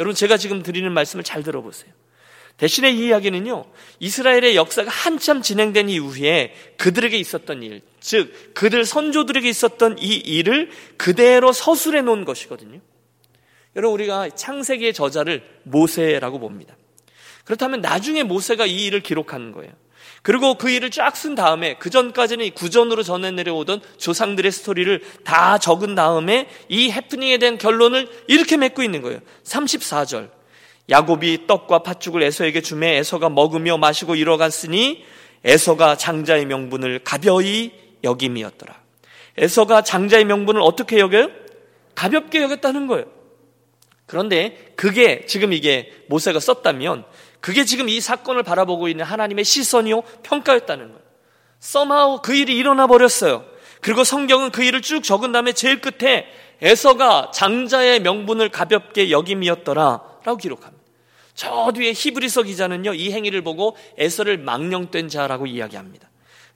여러분 0.00 0.14
제가 0.14 0.38
지금 0.38 0.62
드리는 0.62 0.90
말씀을 0.90 1.22
잘 1.22 1.42
들어보세요. 1.42 1.92
대신에 2.56 2.90
이 2.90 3.08
이야기는요, 3.08 3.64
이스라엘의 4.00 4.56
역사가 4.56 4.90
한참 4.90 5.42
진행된 5.42 5.90
이후에 5.90 6.54
그들에게 6.78 7.16
있었던 7.18 7.62
일, 7.62 7.82
즉, 8.00 8.54
그들 8.54 8.84
선조들에게 8.84 9.46
있었던 9.48 9.98
이 9.98 10.14
일을 10.16 10.70
그대로 10.96 11.52
서술해 11.52 12.00
놓은 12.00 12.24
것이거든요. 12.24 12.80
여러분, 13.76 13.94
우리가 13.94 14.30
창세기의 14.30 14.94
저자를 14.94 15.44
모세라고 15.64 16.38
봅니다. 16.38 16.76
그렇다면 17.44 17.82
나중에 17.82 18.22
모세가 18.22 18.64
이 18.64 18.86
일을 18.86 19.00
기록하는 19.02 19.52
거예요. 19.52 19.72
그리고 20.22 20.54
그 20.54 20.70
일을 20.70 20.90
쫙 20.90 21.14
쓴 21.14 21.34
다음에 21.34 21.76
그 21.78 21.90
전까지는 21.90 22.50
구전으로 22.52 23.02
전해 23.02 23.30
내려오던 23.30 23.80
조상들의 23.98 24.50
스토리를 24.50 25.02
다 25.24 25.58
적은 25.58 25.94
다음에 25.94 26.48
이 26.68 26.90
해프닝에 26.90 27.38
대한 27.38 27.58
결론을 27.58 28.08
이렇게 28.26 28.56
맺고 28.56 28.82
있는 28.82 29.02
거예요. 29.02 29.20
34절. 29.44 30.35
야곱이 30.88 31.46
떡과 31.46 31.80
팥죽을 31.80 32.22
에서에게 32.22 32.60
주매 32.60 32.96
에서가 32.96 33.28
먹으며 33.28 33.76
마시고 33.76 34.14
일어갔으니 34.14 35.04
에서가 35.44 35.96
장자의 35.96 36.46
명분을 36.46 37.00
가벼이 37.04 37.72
여김이었더라. 38.04 38.74
에서가 39.38 39.82
장자의 39.82 40.24
명분을 40.24 40.60
어떻게 40.60 40.98
여겨요? 40.98 41.28
가볍게 41.94 42.42
여겼다는 42.42 42.86
거예요. 42.86 43.06
그런데 44.06 44.72
그게 44.76 45.26
지금 45.26 45.52
이게 45.52 45.92
모세가 46.08 46.38
썼다면 46.38 47.04
그게 47.40 47.64
지금 47.64 47.88
이 47.88 48.00
사건을 48.00 48.42
바라보고 48.42 48.88
있는 48.88 49.04
하나님의 49.04 49.44
시선이요 49.44 50.02
평가였다는 50.22 50.86
거예요. 50.86 51.00
써마우 51.58 52.22
그 52.22 52.34
일이 52.34 52.56
일어나 52.56 52.86
버렸어요. 52.86 53.44
그리고 53.80 54.04
성경은 54.04 54.50
그 54.50 54.62
일을 54.62 54.82
쭉 54.82 55.02
적은 55.02 55.32
다음에 55.32 55.52
제일 55.52 55.80
끝에 55.80 56.26
에서가 56.62 57.30
장자의 57.34 58.00
명분을 58.00 58.48
가볍게 58.48 59.10
여김이었더라라고 59.10 60.36
기록합니다. 60.36 60.75
저 61.36 61.70
뒤에 61.72 61.92
히브리서 61.92 62.42
기자는요, 62.42 62.94
이 62.94 63.12
행위를 63.12 63.42
보고 63.42 63.76
에서를 63.96 64.38
망령된 64.38 65.08
자라고 65.08 65.46
이야기합니다. 65.46 66.10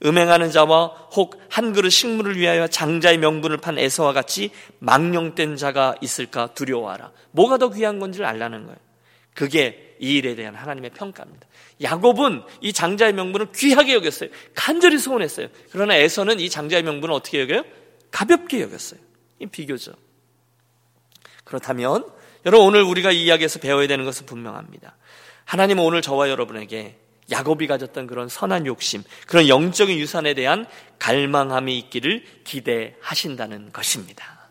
음행하는 0.05 0.51
자와 0.51 0.87
혹 1.15 1.41
한 1.51 1.73
그릇 1.73 1.91
식물을 1.91 2.39
위하여 2.39 2.69
장자의 2.69 3.19
명분을 3.19 3.59
판 3.59 3.77
에서와 3.77 4.13
같이 4.13 4.51
망령된 4.79 5.57
자가 5.57 5.97
있을까 6.01 6.55
두려워하라. 6.55 7.13
뭐가 7.33 7.59
더 7.59 7.71
귀한 7.71 7.99
건지를 7.99 8.25
알라는 8.27 8.65
거예요. 8.65 8.79
그게 9.35 9.97
이 10.01 10.15
일에 10.15 10.35
대한 10.35 10.55
하나님의 10.55 10.91
평가입니다. 10.91 11.47
야곱은 11.83 12.43
이 12.63 12.73
장자의 12.73 13.13
명분을 13.13 13.53
귀하게 13.55 13.95
여겼어요. 13.95 14.31
간절히 14.55 14.99
소원했어요. 14.99 15.49
그러나 15.73 15.95
에서는 15.97 16.41
이 16.41 16.49
장자의 16.49 16.83
명분을 16.85 17.13
어떻게 17.13 17.41
여겨요? 17.41 17.65
가볍게 18.11 18.63
여겼어요. 18.63 19.01
이 19.41 19.47
비교죠. 19.47 19.93
그렇다면 21.45 22.07
여러분 22.47 22.67
오늘 22.67 22.83
우리가 22.83 23.13
이 23.13 23.25
이야기에서 23.25 23.59
배워야 23.59 23.87
되는 23.87 24.05
것은 24.05 24.27
분명합니다. 24.27 24.97
하나님은 25.45 25.83
오늘 25.85 26.01
저와 26.01 26.31
여러분에게 26.31 26.97
야곱이 27.31 27.67
가졌던 27.67 28.07
그런 28.07 28.29
선한 28.29 28.67
욕심, 28.67 29.03
그런 29.27 29.49
영적인 29.49 29.99
유산에 29.99 30.35
대한 30.35 30.67
갈망함이 30.99 31.79
있기를 31.79 32.25
기대하신다는 32.45 33.73
것입니다. 33.73 34.49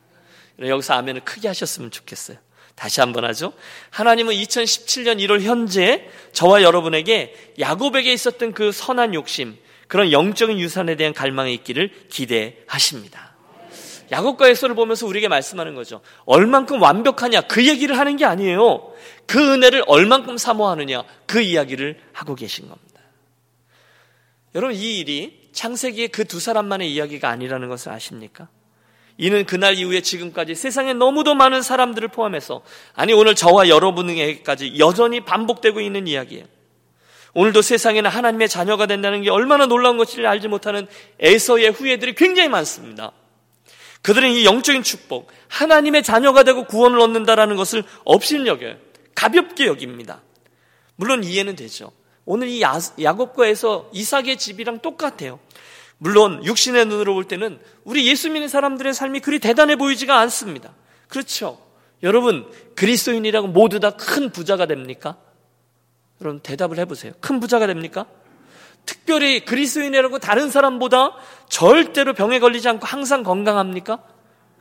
여기서 0.60 0.94
아멘을 0.94 1.22
크게 1.22 1.48
하셨으면 1.48 1.92
좋겠어요. 1.92 2.38
다시 2.76 3.02
한번 3.02 3.26
하죠. 3.26 3.54
하나님은 3.90 4.34
2017년 4.36 5.20
1월 5.26 5.42
현재 5.42 6.10
저와 6.32 6.64
여러분에게 6.64 7.54
야곱에게 7.60 8.14
있었던 8.14 8.54
그 8.54 8.72
선한 8.72 9.14
욕심, 9.14 9.58
그런 9.88 10.12
영적인 10.12 10.60
유산에 10.60 10.96
대한 10.96 11.14
갈망이 11.14 11.54
있기를 11.56 12.08
기대하십니다. 12.10 13.29
야곱과 14.12 14.48
에서를 14.50 14.76
보면서 14.76 15.06
우리에게 15.06 15.28
말씀하는 15.28 15.76
거죠. 15.76 16.02
얼만큼 16.26 16.82
완벽하냐 16.82 17.42
그 17.42 17.68
얘기를 17.68 17.98
하는 17.98 18.18
게 18.18 18.26
아니에요. 18.26 18.94
그 19.28 19.54
은혜를 19.54 19.84
얼만큼 19.88 20.38
사모하느냐 20.38 21.04
그 21.26 21.42
이야기를 21.42 22.00
하고 22.14 22.36
계신 22.36 22.68
겁니다. 22.68 23.02
여러분 24.56 24.76
이 24.76 25.00
일이 25.00 25.50
창세기의 25.52 26.10
그 26.10 26.26
두 26.26 26.40
사람만의 26.40 26.92
이야기가 26.92 27.30
아니라는 27.30 27.70
것을 27.70 27.92
아십니까? 27.92 28.48
이는 29.18 29.46
그날 29.46 29.76
이후에 29.76 30.02
지금까지 30.02 30.56
세상에 30.56 30.94
너무도 30.94 31.36
많은 31.36 31.62
사람들을 31.62 32.08
포함해서 32.08 32.62
아니 32.96 33.12
오늘 33.14 33.36
저와 33.36 33.68
여러분에게까지 33.68 34.80
여전히 34.80 35.20
반복되고 35.26 35.82
있는 35.82 36.08
이야기예요. 36.08 36.46
오늘도 37.34 37.62
세상에는 37.62 38.10
하나님의 38.10 38.50
자녀가 38.50 38.86
된다는 38.86 39.22
게 39.22 39.30
얼마나 39.30 39.66
놀라운 39.66 39.98
것인지 39.98 40.26
알지 40.26 40.48
못하는 40.48 40.88
에서의 41.20 41.72
후예들이 41.72 42.16
굉장히 42.16 42.50
많습니다. 42.50 43.12
그들은 44.02 44.32
이 44.32 44.46
영적인 44.46 44.84
축복, 44.84 45.32
하나님의 45.50 46.04
자녀가 46.04 46.44
되고 46.44 46.64
구원을 46.66 47.00
얻는다라는 47.00 47.56
것을 47.56 47.84
없인 48.06 48.48
여겨요. 48.48 48.78
가볍게 49.16 49.66
여깁니다. 49.68 50.22
물론 50.96 51.24
이해는 51.24 51.56
되죠. 51.56 51.92
오늘 52.26 52.48
이 52.48 52.62
야곱과에서 52.62 53.90
이삭의 53.94 54.38
집이랑 54.38 54.80
똑같아요. 54.80 55.40
물론 55.98 56.44
육신의 56.46 56.86
눈으로 56.86 57.14
볼 57.14 57.26
때는 57.26 57.60
우리 57.84 58.08
예수 58.08 58.30
믿는 58.30 58.48
사람들의 58.48 58.94
삶이 58.94 59.20
그리 59.20 59.40
대단해 59.40 59.76
보이지가 59.76 60.18
않습니다. 60.20 60.74
그렇죠. 61.08 61.60
여러분, 62.04 62.50
그리스도인이라고 62.76 63.48
모두 63.48 63.80
다 63.82 63.92
큰 63.92 64.30
부자가 64.30 64.66
됩니까? 64.66 65.18
여러분, 66.22 66.40
대답을 66.40 66.78
해보세요. 66.80 67.12
큰 67.20 67.40
부자가 67.42 67.68
됩니까? 67.68 68.06
특별히 68.86 69.46
그리스도인이라고 69.46 70.20
다른 70.20 70.50
사람보다 70.52 71.16
절대로 71.48 72.14
병에 72.14 72.40
걸리지 72.40 72.68
않고 72.70 72.86
항상 72.86 73.24
건강합니까? 73.24 74.00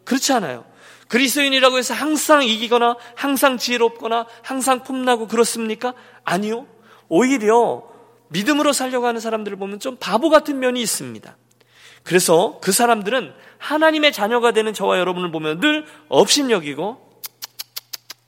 그렇지 0.04 0.32
않아요. 0.32 0.64
그리스도인이라고 1.08 1.78
해서 1.78 1.94
항상 1.94 2.44
이기거나 2.44 2.96
항상 3.14 3.56
지혜롭거나 3.56 4.26
항상 4.42 4.82
폼나고 4.82 5.26
그렇습니까? 5.26 5.94
아니요. 6.24 6.66
오히려 7.08 7.84
믿음으로 8.28 8.72
살려고 8.72 9.06
하는 9.06 9.20
사람들을 9.20 9.56
보면 9.58 9.80
좀 9.80 9.96
바보 9.98 10.28
같은 10.28 10.58
면이 10.58 10.80
있습니다. 10.82 11.36
그래서 12.02 12.58
그 12.60 12.72
사람들은 12.72 13.34
하나님의 13.58 14.12
자녀가 14.12 14.52
되는 14.52 14.72
저와 14.72 14.98
여러분을 14.98 15.30
보면 15.30 15.60
늘 15.60 15.86
업신여기고 16.08 17.08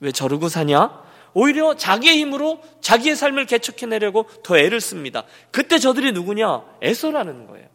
왜 0.01 0.11
저러고 0.11 0.49
사냐? 0.49 1.01
오히려 1.33 1.75
자기의 1.75 2.17
힘으로 2.17 2.61
자기의 2.81 3.15
삶을 3.15 3.45
개척해내려고 3.45 4.27
더 4.43 4.57
애를 4.57 4.81
씁니다. 4.81 5.23
그때 5.51 5.79
저들이 5.79 6.11
누구냐? 6.11 6.63
에서라는 6.81 7.47
거예요. 7.47 7.67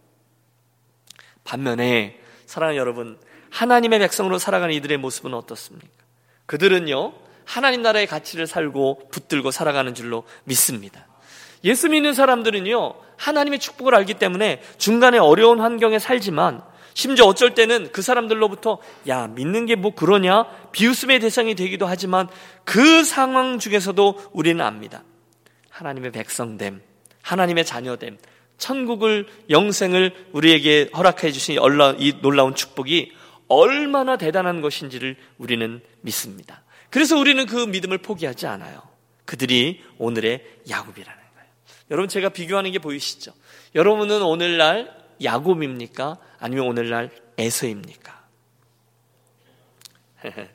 반면에 1.45 2.21
사랑하는 2.47 2.79
여러분, 2.79 3.19
하나님의 3.51 4.01
백성으로 4.01 4.39
살아가는 4.39 4.75
이들의 4.75 4.99
모습은 4.99 5.33
어떻습니까? 5.35 5.89
그들은요, 6.47 7.15
하나님 7.45 7.83
나라의 7.83 8.07
가치를 8.07 8.47
살고 8.47 9.09
붙들고 9.11 9.51
살아가는 9.51 9.95
줄로 9.95 10.25
믿습니다. 10.45 11.07
예수 11.65 11.89
믿는 11.89 12.13
사람들은요, 12.13 12.95
하나님의 13.17 13.59
축복을 13.59 13.95
알기 13.95 14.15
때문에 14.15 14.63
중간에 14.79 15.19
어려운 15.19 15.61
환경에 15.61 15.99
살지만 15.99 16.63
심지어 16.97 17.27
어쩔 17.27 17.55
때는 17.55 17.93
그 17.93 18.01
사람들로부터 18.01 18.79
야, 19.09 19.27
믿는 19.27 19.67
게 19.67 19.77
뭐 19.77 19.95
그러냐? 19.95 20.47
비웃음의 20.73 21.21
대상이 21.21 21.55
되기도 21.55 21.87
하지만 21.87 22.27
그 22.65 23.05
상황 23.05 23.59
중에서도 23.59 24.31
우리는 24.33 24.65
압니다. 24.65 25.05
하나님의 25.69 26.11
백성됨, 26.13 26.81
하나님의 27.21 27.67
자녀됨, 27.67 28.17
천국을 28.57 29.27
영생을 29.51 30.29
우리에게 30.33 30.89
허락해 30.97 31.33
주신 31.33 31.59
이 31.99 32.15
놀라운 32.23 32.55
축복이 32.55 33.13
얼마나 33.49 34.17
대단한 34.17 34.63
것인지를 34.63 35.17
우리는 35.37 35.83
믿습니다. 36.01 36.63
그래서 36.89 37.19
우리는 37.19 37.45
그 37.45 37.57
믿음을 37.57 37.99
포기하지 37.99 38.47
않아요. 38.47 38.81
그들이 39.27 39.83
오늘의 39.99 40.43
야곱이라는 40.71 41.21
거예요. 41.35 41.49
여러분 41.91 42.09
제가 42.09 42.31
비교하는 42.31 42.73
게 42.73 42.79
보이시죠? 42.79 43.33
여러분은 43.75 44.23
오늘날 44.23 45.06
야곱입니까? 45.23 46.19
아니면 46.39 46.67
오늘날 46.67 47.11
에서입니까? 47.39 48.25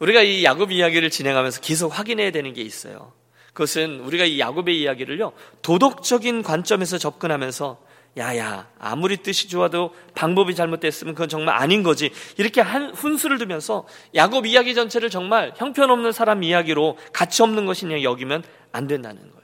우리가 0.00 0.22
이 0.22 0.44
야곱 0.44 0.72
이야기를 0.72 1.10
진행하면서 1.10 1.60
계속 1.60 1.96
확인해야 1.96 2.30
되는 2.30 2.52
게 2.52 2.62
있어요. 2.62 3.12
그것은 3.52 4.00
우리가 4.00 4.24
이 4.24 4.40
야곱의 4.40 4.80
이야기를요, 4.80 5.32
도덕적인 5.62 6.42
관점에서 6.42 6.98
접근하면서, 6.98 7.80
야야, 8.16 8.68
아무리 8.78 9.16
뜻이 9.16 9.48
좋아도 9.48 9.94
방법이 10.14 10.54
잘못됐으면 10.54 11.14
그건 11.14 11.28
정말 11.28 11.56
아닌 11.56 11.82
거지. 11.82 12.10
이렇게 12.36 12.60
한 12.60 12.90
훈수를 12.90 13.38
두면서 13.38 13.86
야곱 14.14 14.46
이야기 14.46 14.74
전체를 14.74 15.10
정말 15.10 15.52
형편없는 15.56 16.12
사람 16.12 16.42
이야기로 16.42 16.96
가치 17.12 17.42
없는 17.42 17.66
것이냐 17.66 18.02
여기면 18.02 18.44
안 18.72 18.86
된다는 18.86 19.20
거예요. 19.20 19.43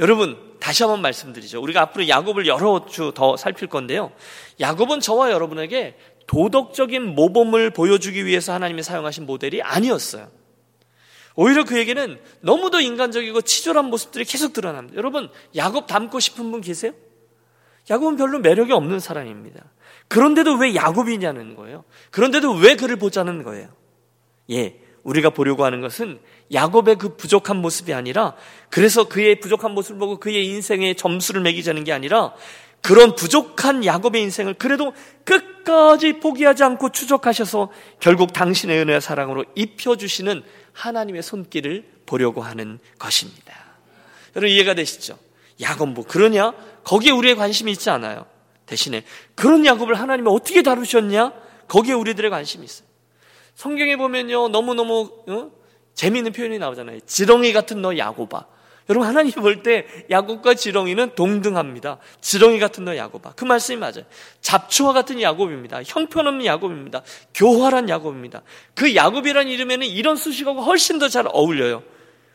여러분, 0.00 0.36
다시 0.60 0.82
한번 0.82 1.02
말씀드리죠. 1.02 1.60
우리가 1.62 1.82
앞으로 1.82 2.08
야곱을 2.08 2.46
여러 2.46 2.86
주 2.86 3.12
더 3.12 3.36
살필 3.36 3.68
건데요. 3.68 4.12
야곱은 4.60 5.00
저와 5.00 5.30
여러분에게 5.30 5.96
도덕적인 6.26 7.14
모범을 7.14 7.70
보여주기 7.70 8.24
위해서 8.26 8.52
하나님이 8.52 8.82
사용하신 8.82 9.26
모델이 9.26 9.62
아니었어요. 9.62 10.30
오히려 11.36 11.64
그에게는 11.64 12.20
너무도 12.40 12.80
인간적이고 12.80 13.42
치졸한 13.42 13.86
모습들이 13.86 14.24
계속 14.24 14.52
드러납니다. 14.52 14.96
여러분, 14.96 15.28
야곱 15.54 15.86
닮고 15.86 16.20
싶은 16.20 16.50
분 16.50 16.60
계세요? 16.60 16.92
야곱은 17.90 18.16
별로 18.16 18.38
매력이 18.38 18.72
없는 18.72 19.00
사람입니다. 19.00 19.64
그런데도 20.08 20.54
왜 20.54 20.74
야곱이냐는 20.74 21.56
거예요. 21.56 21.84
그런데도 22.10 22.52
왜 22.54 22.76
그를 22.76 22.96
보자는 22.96 23.42
거예요. 23.42 23.68
예, 24.50 24.80
우리가 25.04 25.30
보려고 25.30 25.64
하는 25.64 25.80
것은 25.80 26.18
야곱의 26.52 26.96
그 26.96 27.16
부족한 27.16 27.56
모습이 27.56 27.94
아니라 27.94 28.34
그래서 28.70 29.04
그의 29.04 29.38
부족한 29.38 29.72
모습을 29.72 29.98
보고 29.98 30.18
그의 30.18 30.46
인생에 30.46 30.94
점수를 30.94 31.42
매기자는 31.42 31.84
게 31.84 31.92
아니라 31.92 32.34
그런 32.80 33.14
부족한 33.14 33.84
야곱의 33.84 34.20
인생을 34.22 34.54
그래도 34.54 34.92
끝까지 35.24 36.20
포기하지 36.20 36.64
않고 36.64 36.90
추적하셔서 36.90 37.70
결국 38.00 38.32
당신의 38.32 38.78
은혜와 38.80 39.00
사랑으로 39.00 39.44
입혀주시는 39.54 40.42
하나님의 40.72 41.22
손길을 41.22 41.84
보려고 42.04 42.42
하는 42.42 42.78
것입니다. 42.98 43.54
여러분 44.36 44.50
이해가 44.50 44.74
되시죠? 44.74 45.18
야곱 45.60 45.90
뭐 45.90 46.04
그러냐? 46.04 46.52
거기에 46.82 47.12
우리의 47.12 47.36
관심이 47.36 47.72
있지 47.72 47.88
않아요. 47.88 48.26
대신에 48.66 49.04
그런 49.34 49.64
야곱을 49.64 49.94
하나님이 49.94 50.28
어떻게 50.30 50.62
다루셨냐? 50.62 51.32
거기에 51.68 51.94
우리들의 51.94 52.30
관심이 52.30 52.64
있어요. 52.64 52.93
성경에 53.54 53.96
보면요 53.96 54.48
너무너무 54.48 55.10
어? 55.28 55.50
재미있는 55.94 56.32
표현이 56.32 56.58
나오잖아요. 56.58 57.00
지렁이 57.00 57.52
같은 57.52 57.80
너 57.82 57.96
야곱아. 57.96 58.46
여러분 58.90 59.08
하나님 59.08 59.32
볼 59.32 59.62
때 59.62 59.86
야곱과 60.10 60.54
지렁이는 60.54 61.14
동등합니다. 61.14 61.98
지렁이 62.20 62.58
같은 62.58 62.84
너 62.84 62.96
야곱아. 62.96 63.32
그 63.34 63.44
말씀이 63.44 63.78
맞아요. 63.78 64.02
잡초와 64.42 64.92
같은 64.92 65.22
야곱입니다. 65.22 65.82
형편없는 65.84 66.44
야곱입니다. 66.44 67.02
교활한 67.34 67.88
야곱입니다. 67.88 68.42
그 68.74 68.94
야곱이라는 68.94 69.50
이름에는 69.50 69.86
이런 69.86 70.16
수식어가 70.16 70.62
훨씬 70.62 70.98
더 70.98 71.08
잘 71.08 71.26
어울려요. 71.32 71.82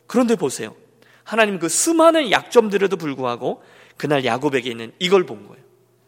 그런데 0.06 0.34
보세요. 0.34 0.74
하나님 1.22 1.60
그 1.60 1.68
수많은 1.68 2.32
약점들에도 2.32 2.96
불구하고 2.96 3.62
그날 3.96 4.24
야곱에게 4.24 4.70
있는 4.70 4.92
이걸 4.98 5.26
본 5.26 5.46
거예요. 5.46 5.62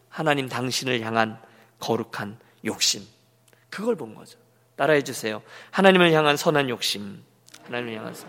하나님 0.09 0.49
당신을 0.49 1.01
향한 1.01 1.39
거룩한 1.79 2.37
욕심. 2.65 3.03
그걸 3.69 3.95
본 3.95 4.13
거죠. 4.15 4.37
따라해 4.83 5.03
주세요. 5.03 5.41
하나님을 5.71 6.11
향한 6.11 6.35
선한 6.35 6.69
욕심. 6.69 7.23
하나님을 7.65 7.97
향한 7.97 8.13
선. 8.13 8.27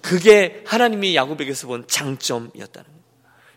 그게 0.00 0.62
하나님이 0.66 1.14
야곱에게서 1.14 1.66
본 1.66 1.84
장점이었다는 1.86 2.86
거예요. 2.86 2.96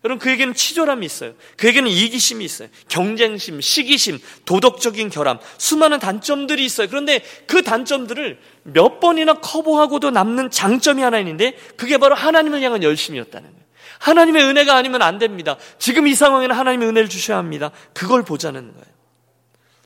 여러분 0.03 0.19
그에게는 0.19 0.53
치졸함이 0.53 1.05
있어요. 1.05 1.33
그에게는 1.57 1.89
이기심이 1.89 2.43
있어요. 2.43 2.69
경쟁심, 2.87 3.61
시기심, 3.61 4.19
도덕적인 4.45 5.09
결함, 5.09 5.39
수많은 5.57 5.99
단점들이 5.99 6.63
있어요. 6.65 6.87
그런데 6.87 7.23
그 7.47 7.61
단점들을 7.61 8.39
몇 8.63 8.99
번이나 8.99 9.35
커버하고도 9.35 10.11
남는 10.11 10.51
장점이 10.51 11.01
하나 11.01 11.19
있는데 11.19 11.57
그게 11.77 11.97
바로 11.97 12.15
하나님을 12.15 12.61
향한 12.61 12.83
열심이었다는 12.83 13.49
거예요. 13.49 13.65
하나님의 13.99 14.43
은혜가 14.43 14.75
아니면 14.75 15.01
안 15.01 15.19
됩니다. 15.19 15.57
지금 15.77 16.07
이 16.07 16.15
상황에는 16.15 16.55
하나님의 16.55 16.87
은혜를 16.89 17.09
주셔야 17.09 17.37
합니다. 17.37 17.71
그걸 17.93 18.23
보자는 18.23 18.73
거예요. 18.73 18.85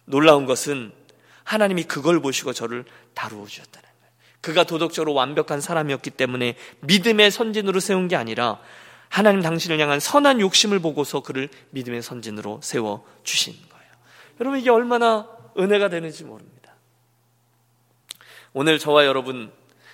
놀라운 0.05 0.45
것은 0.45 0.91
하나님이 1.43 1.83
그걸 1.83 2.21
보시고 2.21 2.53
저를 2.53 2.85
다루어 3.13 3.45
주셨다는 3.45 3.81
거예요. 3.81 4.11
그가 4.41 4.63
도덕적으로 4.63 5.13
완벽한 5.13 5.61
사람이었기 5.61 6.11
때문에 6.11 6.55
믿음의 6.81 7.31
선진으로 7.31 7.79
세운 7.79 8.07
게 8.07 8.15
아니라 8.15 8.59
하나님 9.09 9.41
당신을 9.41 9.79
향한 9.79 9.99
선한 9.99 10.39
욕심을 10.41 10.79
보고서 10.79 11.21
그를 11.21 11.49
믿음의 11.71 12.01
선진으로 12.01 12.59
세워 12.63 13.05
주신 13.23 13.53
거예요. 13.53 13.91
여러분 14.39 14.59
이게 14.59 14.69
얼마나 14.69 15.29
은혜가 15.57 15.89
되는지 15.89 16.23
모릅니다. 16.23 16.73
오늘 18.53 18.79
저와 18.79 19.05
여러분 19.05 19.51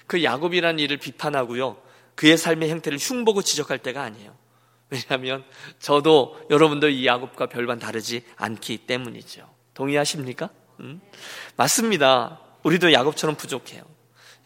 그 0.08 0.24
야곱이라는 0.24 0.80
일을 0.80 0.98
비판하고요. 0.98 1.82
그의 2.16 2.38
삶의 2.38 2.70
형태를 2.70 2.98
흉보고 2.98 3.42
지적할 3.42 3.80
때가 3.80 4.04
아니에요. 4.04 4.36
왜냐하면 4.90 5.44
저도 5.80 6.40
여러분도 6.50 6.90
이 6.90 7.06
야곱과 7.06 7.48
별반 7.48 7.80
다르지 7.80 8.24
않기 8.38 8.80
때문이죠. 8.80 9.48
동의하십니까? 9.74 10.50
음? 10.80 11.02
맞습니다. 11.56 12.40
우리도 12.64 12.94
야곱처럼 12.94 13.36
부족해요. 13.36 13.84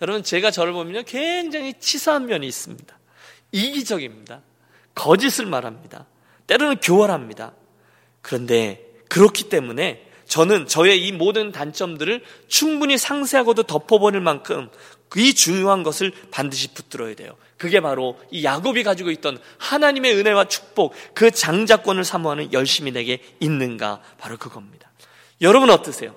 여러분 0.02 0.24
제가 0.24 0.52
저를 0.52 0.74
보면요 0.74 1.04
굉장히 1.04 1.74
치사한 1.80 2.26
면이 2.26 2.48
있습니다. 2.48 3.00
이기적입니다. 3.52 4.42
거짓을 4.96 5.46
말합니다. 5.46 6.06
때로는 6.48 6.78
교활합니다. 6.78 7.54
그런데 8.22 8.86
그렇기 9.10 9.50
때문에 9.50 10.10
저는 10.28 10.68
저의 10.68 11.06
이 11.06 11.12
모든 11.12 11.52
단점들을 11.52 12.24
충분히 12.48 12.98
상세하고도 12.98 13.64
덮어버릴 13.64 14.22
만큼 14.22 14.70
이 15.16 15.34
중요한 15.36 15.84
것을 15.84 16.12
반드시 16.32 16.74
붙들어야 16.74 17.14
돼요. 17.16 17.36
그게 17.58 17.80
바로 17.82 18.20
이 18.32 18.44
야곱이 18.44 18.84
가지고 18.84 19.12
있던 19.12 19.38
하나님의 19.60 20.16
은혜와 20.16 20.46
축복, 20.46 20.94
그 21.14 21.30
장자권을 21.30 22.04
사모하는 22.04 22.52
열심이 22.52 22.92
내게 22.92 23.20
있는가? 23.40 24.02
바로 24.18 24.38
그겁니다. 24.38 24.92
여러분 25.42 25.70
어떠세요? 25.70 26.16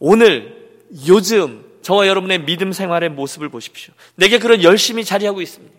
오늘, 0.00 0.70
요즘, 1.06 1.64
저와 1.82 2.08
여러분의 2.08 2.44
믿음 2.44 2.72
생활의 2.72 3.10
모습을 3.10 3.48
보십시오. 3.48 3.94
내게 4.16 4.38
그런 4.38 4.62
열심히 4.62 5.04
자리하고 5.04 5.40
있습니까? 5.42 5.78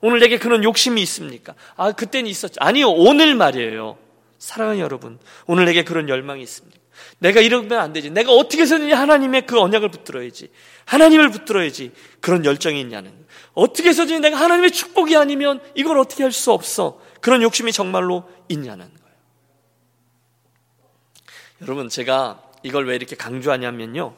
오늘 0.00 0.20
내게 0.20 0.38
그런 0.38 0.64
욕심이 0.64 1.02
있습니까? 1.02 1.54
아, 1.76 1.92
그때는 1.92 2.30
있었죠. 2.30 2.54
아니요, 2.60 2.90
오늘 2.90 3.34
말이에요. 3.34 3.98
사랑하는 4.38 4.80
여러분, 4.80 5.18
오늘 5.46 5.64
내게 5.64 5.84
그런 5.84 6.08
열망이 6.08 6.42
있습니까? 6.42 6.78
내가 7.18 7.40
이러면 7.40 7.78
안 7.78 7.92
되지. 7.92 8.10
내가 8.10 8.32
어떻게 8.32 8.62
해서든지 8.62 8.92
하나님의 8.92 9.46
그 9.46 9.58
언약을 9.60 9.90
붙들어야지. 9.90 10.50
하나님을 10.86 11.30
붙들어야지. 11.30 11.92
그런 12.20 12.44
열정이 12.44 12.80
있냐는. 12.80 13.12
어떻게 13.54 13.88
해서든지 13.90 14.20
내가 14.20 14.36
하나님의 14.38 14.70
축복이 14.70 15.16
아니면 15.16 15.60
이걸 15.74 15.98
어떻게 15.98 16.22
할 16.22 16.32
수 16.32 16.52
없어. 16.52 17.00
그런 17.20 17.42
욕심이 17.42 17.72
정말로 17.72 18.24
있냐는 18.48 18.86
거예요. 18.86 19.16
여러분, 21.62 21.88
제가 21.88 22.42
이걸 22.66 22.86
왜 22.86 22.96
이렇게 22.96 23.16
강조하냐면요. 23.16 24.14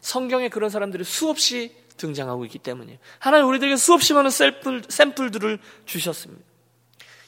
성경에 0.00 0.48
그런 0.48 0.70
사람들이 0.70 1.04
수없이 1.04 1.74
등장하고 1.96 2.44
있기 2.44 2.58
때문이에요. 2.60 2.98
하나님 3.18 3.48
우리들에게 3.48 3.76
수없이 3.76 4.14
많은 4.14 4.30
샘플, 4.30 4.82
샘플들을 4.88 5.58
주셨습니다. 5.84 6.44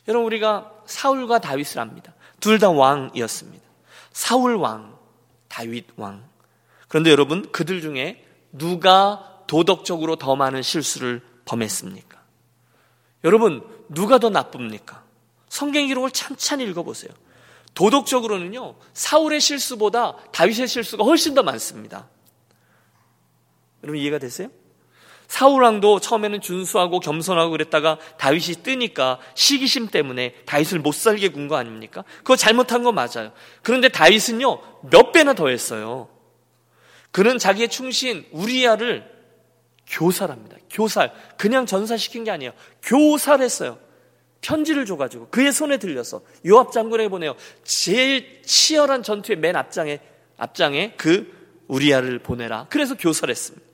여러분 0.09 0.27
우리가 0.27 0.73
사울과 0.87 1.41
다윗을 1.41 1.81
압니다. 1.81 2.15
둘 2.39 2.59
다 2.59 2.71
왕이었습니다. 2.71 3.65
사울 4.13 4.55
왕, 4.55 4.97
다윗 5.49 5.87
왕. 5.97 6.25
그런데 6.89 7.11
여러분 7.11 7.51
그들 7.53 7.81
중에 7.81 8.25
누가 8.53 9.43
도덕적으로 9.47 10.17
더 10.17 10.37
많은 10.37 10.63
실수를 10.63 11.21
범했습니까? 11.45 12.19
여러분 13.25 13.63
누가 13.89 14.19
더 14.19 14.31
나쁩니까? 14.31 15.03
성경 15.49 15.87
기록을 15.87 16.13
찬찬히 16.13 16.65
읽어보세요. 16.65 17.11
도덕적으로는요 17.75 18.77
사울의 18.93 19.41
실수보다 19.41 20.17
다윗의 20.33 20.69
실수가 20.69 21.05
훨씬 21.05 21.35
더 21.35 21.43
많습니다. 21.43 22.09
여러분 23.83 24.01
이해가 24.01 24.19
되세요? 24.19 24.49
사울왕도 25.29 26.01
처음에는 26.01 26.41
준수하고 26.41 26.99
겸손하고 26.99 27.53
그랬다가 27.53 27.99
다윗이 28.19 28.65
뜨니까 28.65 29.21
시기심 29.35 29.87
때문에 29.87 30.35
다윗을 30.45 30.81
못 30.81 30.93
살게 30.93 31.29
군 31.29 31.47
거 31.47 31.57
아닙니까? 31.57 32.03
그거 32.19 32.35
잘못한 32.35 32.83
거 32.83 32.91
맞아요. 32.91 33.33
그런데 33.63 33.89
다윗은요, 33.89 34.61
몇 34.91 35.13
배나 35.13 35.35
더 35.35 35.47
했어요. 35.49 36.09
그는 37.13 37.39
자기의 37.39 37.69
충신 37.69 38.27
우리야를 38.33 39.09
교살합니다. 39.87 40.57
교살. 40.69 41.13
그냥 41.37 41.65
전사시킨 41.65 42.25
게 42.25 42.33
아니에요. 42.33 42.53
교살했어요. 42.83 43.79
편지를 44.41 44.87
줘가지고 44.87 45.29
그의 45.29 45.53
손에 45.53 45.79
들려서 45.79 46.23
요압 46.47 46.73
장군에게 46.73 47.09
보내요. 47.09 47.35
제일 47.65 48.43
치열한 48.43 49.03
전투의 49.03 49.39
맨 49.39 49.57
앞장에 49.57 50.01
앞장에 50.39 50.95
그 50.97 51.31
우리야를 51.69 52.21
보내라. 52.21 52.67
그래서 52.71 52.97
교살했습니다. 52.97 53.67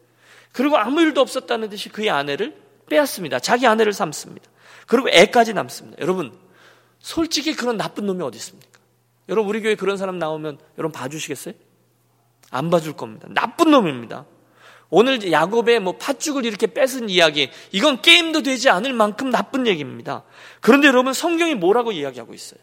그리고 0.52 0.76
아무 0.76 1.00
일도 1.00 1.20
없었다는 1.20 1.70
듯이 1.70 1.88
그의 1.88 2.10
아내를 2.10 2.56
빼앗습니다. 2.88 3.38
자기 3.38 3.66
아내를 3.66 3.92
삼습니다. 3.92 4.48
그리고 4.86 5.08
애까지 5.10 5.54
남습니다. 5.54 5.98
여러분, 6.00 6.36
솔직히 6.98 7.54
그런 7.54 7.76
나쁜 7.76 8.06
놈이 8.06 8.22
어디 8.22 8.36
있습니까? 8.38 8.80
여러분, 9.28 9.50
우리 9.50 9.60
교회 9.60 9.74
그런 9.74 9.96
사람 9.96 10.18
나오면 10.18 10.58
여러분 10.78 10.92
봐주시겠어요? 10.92 11.54
안 12.50 12.70
봐줄 12.70 12.94
겁니다. 12.94 13.28
나쁜 13.30 13.70
놈입니다. 13.70 14.24
오늘 14.88 15.32
야곱의 15.32 15.80
뭐 15.80 15.96
팥죽을 15.96 16.44
이렇게 16.44 16.66
뺏은 16.68 17.10
이야기, 17.10 17.50
이건 17.72 18.02
게임도 18.02 18.42
되지 18.42 18.70
않을 18.70 18.92
만큼 18.92 19.30
나쁜 19.30 19.66
얘기입니다. 19.66 20.22
그런데 20.60 20.88
여러분, 20.88 21.12
성경이 21.12 21.54
뭐라고 21.54 21.92
이야기하고 21.92 22.34
있어요? 22.34 22.60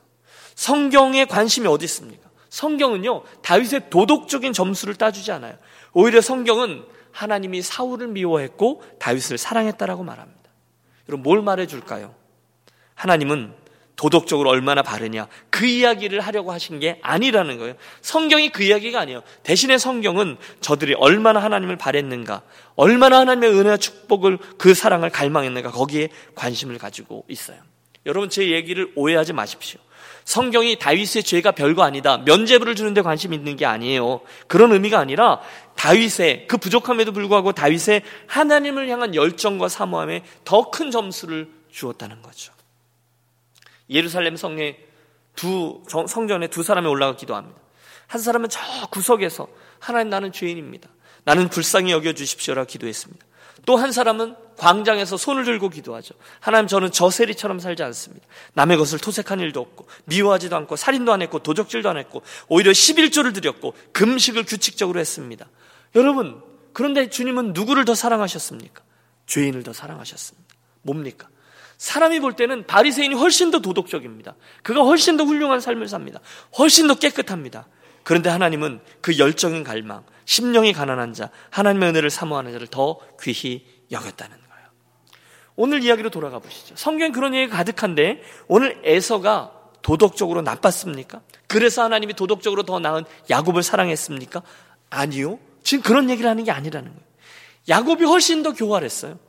성경에 0.56 1.26
관심이 1.26 1.68
어디 1.68 1.86
있습니까? 1.86 2.30
성경은요, 2.50 3.24
다윗의 3.42 3.90
도덕적인 3.90 4.54
점수를 4.54 4.96
따주지 4.96 5.32
않아요. 5.32 5.58
오히려 5.94 6.22
성경은 6.22 6.86
하나님이 7.12 7.62
사울을 7.62 8.08
미워했고 8.08 8.84
다윗을 9.00 9.38
사랑했다라고 9.38 10.04
말합니다. 10.04 10.42
여러분 11.08 11.24
뭘 11.24 11.42
말해 11.42 11.68
줄까요? 11.68 12.14
하나님은 12.96 13.54
도덕적으로 13.96 14.50
얼마나 14.50 14.82
바르냐 14.82 15.28
그 15.50 15.66
이야기를 15.66 16.20
하려고 16.20 16.52
하신 16.52 16.80
게 16.80 17.00
아니라는 17.02 17.60
거예요. 17.60 17.76
성경이 18.02 18.50
그 18.50 18.64
이야기가 18.64 19.00
아니에요. 19.00 19.22
대신에 19.44 19.78
성경은 19.78 20.38
저들이 20.62 20.96
얼마나 20.96 21.42
하나님을 21.42 21.78
바랬는가, 21.78 22.42
얼마나 22.76 23.20
하나님의 23.20 23.52
은혜와 23.52 23.78
축복을 23.78 24.40
그 24.58 24.74
사랑을 24.74 25.10
갈망했는가 25.10 25.72
거기에 25.72 26.10
관심을 26.36 26.78
가지고 26.78 27.26
있어요. 27.28 27.58
여러분 28.06 28.30
제 28.30 28.50
얘기를 28.52 28.92
오해하지 28.96 29.34
마십시오. 29.34 29.80
성경이 30.26 30.80
다윗의 30.80 31.24
죄가 31.24 31.52
별거 31.52 31.84
아니다. 31.84 32.18
면죄부를 32.20 32.76
주는데 32.76 33.02
관심 33.02 33.34
있는 33.34 33.56
게 33.58 33.66
아니에요. 33.66 34.22
그런 34.48 34.72
의미가 34.72 34.98
아니라 34.98 35.42
다윗의 35.76 36.48
그 36.48 36.58
부족함에도 36.58 37.12
불구하고 37.12 37.52
다윗의 37.52 38.04
하나님을 38.28 38.90
향한 38.90 39.16
열정과 39.16 39.68
사모함에 39.68 40.24
더 40.46 40.72
큰 40.72 40.92
점수를 40.92 41.50
주었다는 41.72 42.22
거죠. 42.22 42.53
예루살렘 43.94 44.36
성에 44.36 44.78
두 45.36 45.82
성전에 45.88 46.48
두 46.48 46.64
사람이 46.64 46.88
올라가 46.88 47.16
기도합니다. 47.16 47.60
한 48.08 48.22
사람은 48.22 48.50
저 48.50 48.60
구석에서 48.92 49.48
하나님 49.80 50.10
나는 50.10 50.32
죄인입니다. 50.32 50.90
나는 51.24 51.50
불쌍히 51.50 51.92
여겨 51.92 52.14
주십시오라 52.14 52.66
기도했습니다. 52.66 53.26
또 53.66 53.78
한 53.78 53.92
사람은 53.92 54.36
광장에서 54.58 55.16
손을 55.18 55.46
들고 55.46 55.70
기도하죠. 55.70 56.16
하나님 56.40 56.68
저는 56.68 56.92
저세리처럼 56.92 57.60
살지 57.60 57.82
않습니다. 57.84 58.26
남의 58.54 58.78
것을 58.78 59.00
토색한 59.00 59.40
일도 59.40 59.62
없고 59.62 59.88
미워하지도 60.06 60.56
않고 60.56 60.76
살인도 60.76 61.14
안 61.14 61.22
했고 61.22 61.40
도적질도 61.40 61.90
안 61.90 61.98
했고 61.98 62.22
오히려 62.50 62.72
11조를 62.72 63.34
드렸고 63.34 63.74
금식을 63.94 64.44
규칙적으로 64.44 65.00
했습니다. 65.00 65.48
여러분 65.96 66.42
그런데 66.74 67.10
주님은 67.10 67.54
누구를 67.54 67.86
더 67.86 67.96
사랑하셨습니까? 67.96 68.82
죄인을 69.28 69.64
더 69.64 69.72
사랑하셨습니다. 69.72 70.54
뭡니까? 70.82 71.30
사람이 71.84 72.22
볼 72.22 72.32
때는 72.32 72.66
바리새인이 72.66 73.14
훨씬 73.14 73.52
더 73.52 73.60
도덕적입니다. 73.60 74.36
그가 74.64 74.84
훨씬 74.84 75.18
더 75.18 75.26
훌륭한 75.26 75.60
삶을 75.60 75.90
삽니다. 75.90 76.22
훨씬 76.58 76.88
더 76.88 76.96
깨끗합니다. 76.96 77.68
그런데 78.04 78.30
하나님은 78.30 78.80
그 79.02 79.18
열정인 79.18 79.66
갈망, 79.66 80.06
심령이 80.24 80.72
가난한 80.72 81.14
자, 81.14 81.30
하나님의 81.50 81.90
은혜를 81.90 82.10
사모하는 82.10 82.54
자를 82.54 82.68
더 82.68 83.00
귀히 83.22 83.66
여겼다는 83.92 84.32
거예요. 84.32 84.68
오늘 85.58 85.84
이야기로 85.84 86.10
돌아가 86.10 86.40
보시죠. 86.40 86.74
성경에 86.78 87.12
그런 87.12 87.36
얘기가 87.36 87.58
가득한데 87.58 88.24
오늘 88.48 88.80
에서가 88.86 89.52
도덕적으로 89.82 90.42
나빴습니까? 90.42 91.20
그래서 91.48 91.84
하나님이 91.84 92.14
도덕적으로 92.14 92.64
더 92.64 92.80
나은 92.80 93.04
야곱을 93.30 93.62
사랑했습니까? 93.62 94.42
아니요. 94.90 95.38
지금 95.64 95.84
그런 95.84 96.10
얘기를 96.10 96.30
하는 96.30 96.46
게 96.46 96.52
아니라는 96.52 96.92
거예요. 96.92 97.06
야곱이 97.68 98.06
훨씬 98.06 98.42
더 98.42 98.54
교활했어요. 98.54 99.20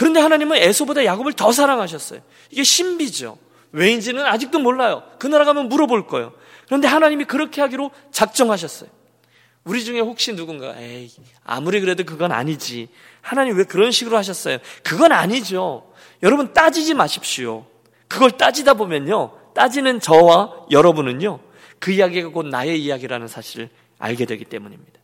그런데 0.00 0.18
하나님은 0.18 0.56
에서보다 0.56 1.04
야곱을 1.04 1.34
더 1.34 1.52
사랑하셨어요. 1.52 2.22
이게 2.48 2.64
신비죠. 2.64 3.36
왜인지는 3.72 4.24
아직도 4.24 4.58
몰라요. 4.58 5.02
그 5.18 5.26
나라 5.26 5.44
가면 5.44 5.68
물어볼 5.68 6.06
거예요. 6.06 6.32
그런데 6.64 6.88
하나님이 6.88 7.26
그렇게 7.26 7.60
하기로 7.60 7.90
작정하셨어요. 8.10 8.88
우리 9.64 9.84
중에 9.84 10.00
혹시 10.00 10.34
누군가, 10.34 10.74
에이, 10.80 11.10
아무리 11.44 11.82
그래도 11.82 12.04
그건 12.04 12.32
아니지. 12.32 12.88
하나님 13.20 13.58
왜 13.58 13.64
그런 13.64 13.90
식으로 13.90 14.16
하셨어요? 14.16 14.56
그건 14.82 15.12
아니죠. 15.12 15.92
여러분 16.22 16.54
따지지 16.54 16.94
마십시오. 16.94 17.66
그걸 18.08 18.30
따지다 18.30 18.72
보면요. 18.72 19.36
따지는 19.54 20.00
저와 20.00 20.64
여러분은요. 20.70 21.40
그 21.78 21.90
이야기가 21.90 22.30
곧 22.30 22.46
나의 22.46 22.82
이야기라는 22.82 23.28
사실을 23.28 23.68
알게 23.98 24.24
되기 24.24 24.46
때문입니다. 24.46 24.98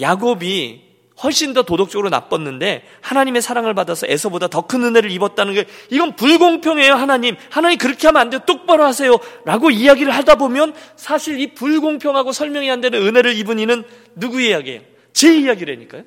야곱이 0.00 0.85
훨씬 1.22 1.54
더 1.54 1.62
도덕적으로 1.62 2.10
나빴는데 2.10 2.86
하나님의 3.00 3.40
사랑을 3.40 3.72
받아서 3.74 4.06
에서보다 4.06 4.48
더 4.48 4.66
큰 4.66 4.82
은혜를 4.84 5.10
입었다는 5.12 5.54
게 5.54 5.64
이건 5.90 6.16
불공평해요 6.16 6.94
하나님. 6.94 7.36
하나님 7.50 7.78
그렇게 7.78 8.08
하면 8.08 8.20
안 8.20 8.30
돼요. 8.30 8.40
똑바로 8.46 8.84
하세요. 8.84 9.16
라고 9.44 9.70
이야기를 9.70 10.12
하다 10.12 10.34
보면 10.36 10.74
사실 10.96 11.40
이 11.40 11.54
불공평하고 11.54 12.32
설명이 12.32 12.70
안 12.70 12.80
되는 12.80 13.00
은혜를 13.00 13.36
입은 13.36 13.58
이는 13.58 13.84
누구 14.14 14.40
이야기예요? 14.40 14.80
제 15.12 15.34
이야기라니까요. 15.38 16.02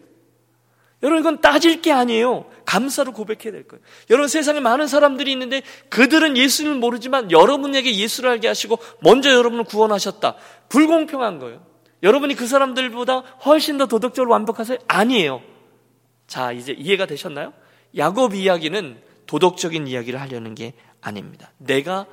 여러분 1.01 1.21
이건 1.21 1.41
따질 1.41 1.81
게 1.81 1.93
아니에요. 1.93 2.45
감사로 2.65 3.13
고백해야 3.13 3.51
될 3.53 3.67
거예요. 3.67 3.81
여러분 4.09 4.27
세상에 4.27 4.59
많은 4.59 4.87
사람들이 4.87 5.31
있는데 5.31 5.61
그들은 5.89 6.35
예수를 6.35 6.75
모르지만 6.75 7.31
여러분에게 7.31 7.95
예수를 7.95 8.29
알게 8.31 8.47
하시고 8.49 8.77
먼저 8.99 9.31
여러분을 9.31 9.63
구원하셨다. 9.63 10.35
불공평한 10.67 11.39
거예요 11.39 11.68
여러분이 12.03 12.35
그 12.35 12.47
사람들보다 12.47 13.19
훨씬 13.45 13.77
더 13.77 13.85
도덕적으로 13.85 14.31
완벽하세요? 14.31 14.77
아니에요. 14.87 15.41
자, 16.27 16.51
이제 16.51 16.73
이해가 16.73 17.05
되셨나요? 17.05 17.53
야곱 17.97 18.35
이야기는 18.35 19.01
도덕적인 19.25 19.87
이야기를 19.87 20.19
하려는 20.21 20.55
게 20.55 20.73
아닙니다. 21.01 21.51
내가 21.57 22.05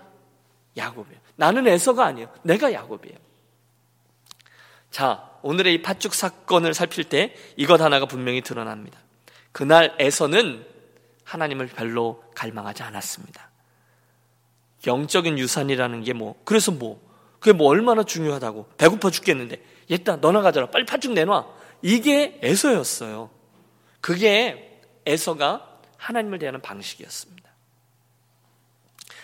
야곱이에요. 0.76 1.20
나는 1.36 1.66
에서가 1.66 2.04
아니에요. 2.04 2.28
내가 2.42 2.72
야곱이에요. 2.72 3.16
자, 4.90 5.30
오늘의 5.42 5.74
이 5.74 5.82
팥죽 5.82 6.14
사건을 6.14 6.74
살필 6.74 7.04
때 7.04 7.34
이것 7.56 7.80
하나가 7.80 8.06
분명히 8.06 8.40
드러납니다. 8.40 8.98
그날 9.52 9.94
에서는 9.98 10.66
하나님을 11.24 11.66
별로 11.66 12.22
갈망하지 12.34 12.82
않았습니다. 12.82 13.50
영적인 14.86 15.38
유산이라는 15.38 16.04
게 16.04 16.12
뭐, 16.12 16.40
그래서 16.44 16.70
뭐, 16.72 17.00
그게 17.40 17.52
뭐 17.52 17.68
얼마나 17.68 18.02
중요하다고. 18.02 18.70
배고파 18.78 19.10
죽겠는데. 19.10 19.62
얘다 19.90 20.16
너나 20.16 20.42
가져라. 20.42 20.70
빨리 20.70 20.84
팥죽 20.84 21.12
내놔. 21.12 21.46
이게 21.82 22.38
에서였어요. 22.42 23.30
그게 24.00 24.80
에서가 25.04 25.80
하나님을 25.96 26.38
대하는 26.38 26.60
방식이었습니다. 26.60 27.50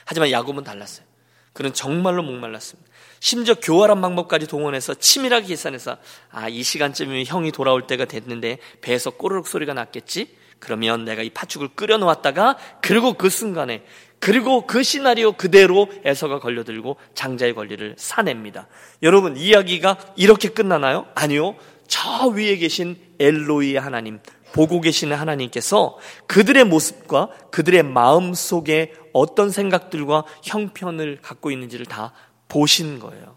하지만 0.05 0.31
야곱은 0.31 0.65
달랐어요. 0.65 1.07
그는 1.53 1.73
정말로 1.73 2.23
목말랐습니다. 2.23 2.91
심지어 3.21 3.55
교활한 3.55 4.01
방법까지 4.01 4.47
동원해서 4.47 4.95
치밀하게 4.95 5.49
계산해서 5.49 5.99
아, 6.31 6.49
이 6.49 6.63
시간쯤이면 6.63 7.27
형이 7.27 7.53
돌아올 7.53 7.87
때가 7.87 8.05
됐는데 8.07 8.59
배에서 8.81 9.11
꼬르륵 9.11 9.47
소리가 9.47 9.75
났겠지? 9.75 10.37
그러면 10.59 11.05
내가 11.05 11.23
이 11.23 11.31
팥죽을 11.31 11.69
끓여 11.75 11.99
놓았다가 11.99 12.57
그리고 12.81 13.15
그 13.15 13.29
순간에 13.29 13.85
그리고 14.23 14.69
그 14.69 14.85
시나리오 14.85 15.33
그대로 15.33 15.89
에서가 16.05 16.39
걸려들고 16.39 16.97
장자의 17.13 17.57
권리를 17.57 17.97
사냅니다. 17.99 18.69
여러분 19.03 19.37
이야기가 19.37 19.97
이렇게 20.15 20.49
끝나나요? 20.49 21.09
아니요. 21.17 21.57
저 21.89 22.29
위에 22.29 22.57
계신 22.57 22.97
엘로이의 23.19 23.81
하나님, 23.81 24.21
보고 24.53 24.81
계시는 24.81 25.17
하나님께서 25.17 25.99
그들의 26.29 26.63
모습과 26.67 27.31
그들의 27.51 27.83
마음 27.83 28.33
속에 28.33 28.93
어떤 29.13 29.51
생각들과 29.51 30.23
형편을 30.45 31.19
갖고 31.21 31.51
있는지를 31.51 31.87
다 31.87 32.13
보신 32.47 33.01
거예요. 33.01 33.37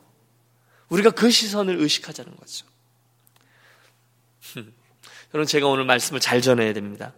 우리가 0.89 1.09
그 1.09 1.31
시선을 1.31 1.77
의식하자는 1.79 2.35
거죠. 2.35 2.67
여러분 5.33 5.47
제가 5.47 5.65
오늘 5.65 5.85
말씀을 5.85 6.19
잘 6.19 6.41
전해야 6.41 6.73
됩니다. 6.73 7.13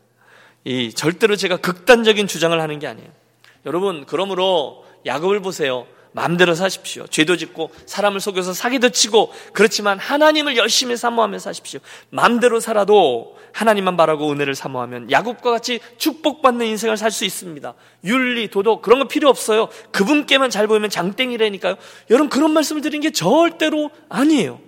이 0.64 0.94
절대로 0.94 1.36
제가 1.36 1.58
극단적인 1.58 2.28
주장을 2.28 2.58
하는 2.58 2.80
게 2.80 2.88
아니에요. 2.88 3.27
여러분, 3.68 4.06
그러므로 4.08 4.84
야곱을 5.06 5.42
보세요. 5.42 5.86
마음대로 6.14 6.56
사십시오. 6.56 7.06
죄도 7.06 7.38
짓고 7.38 7.70
사람을 7.86 8.20
속여서 8.20 8.54
사기도 8.54 8.90
치고 8.90 9.32
그렇지만 9.54 10.00
하나님을 10.00 10.58
열심히 10.58 10.98
사모하며 10.98 11.38
사십시오. 11.38 11.80
마음대로 12.10 12.60
살아도 12.60 13.38
하나님만 13.54 13.98
바라고 13.98 14.32
은혜를 14.32 14.56
사모하면 14.56 15.12
야곱과 15.12 15.52
같이 15.52 15.80
축복받는 15.98 16.66
인생을 16.66 16.98
살 16.98 17.12
수 17.12 17.24
있습니다. 17.26 17.74
윤리, 18.06 18.48
도덕 18.48 18.82
그런 18.82 19.00
거 19.00 19.08
필요 19.08 19.30
없어요. 19.30 19.70
그분께만 19.92 20.50
잘 20.50 20.66
보이면 20.68 20.90
장땡이라니까요. 20.90 21.76
여러분 22.10 22.30
그런 22.30 22.52
말씀을 22.52 22.82
드린 22.82 23.02
게 23.02 23.12
절대로 23.12 23.92
아니에요. 24.10 24.60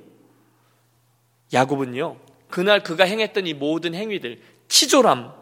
야곱은요. 1.53 2.17
그날 2.49 2.83
그가 2.83 3.05
행했던 3.05 3.47
이 3.47 3.53
모든 3.53 3.95
행위들, 3.95 4.39
치졸함, 4.67 5.33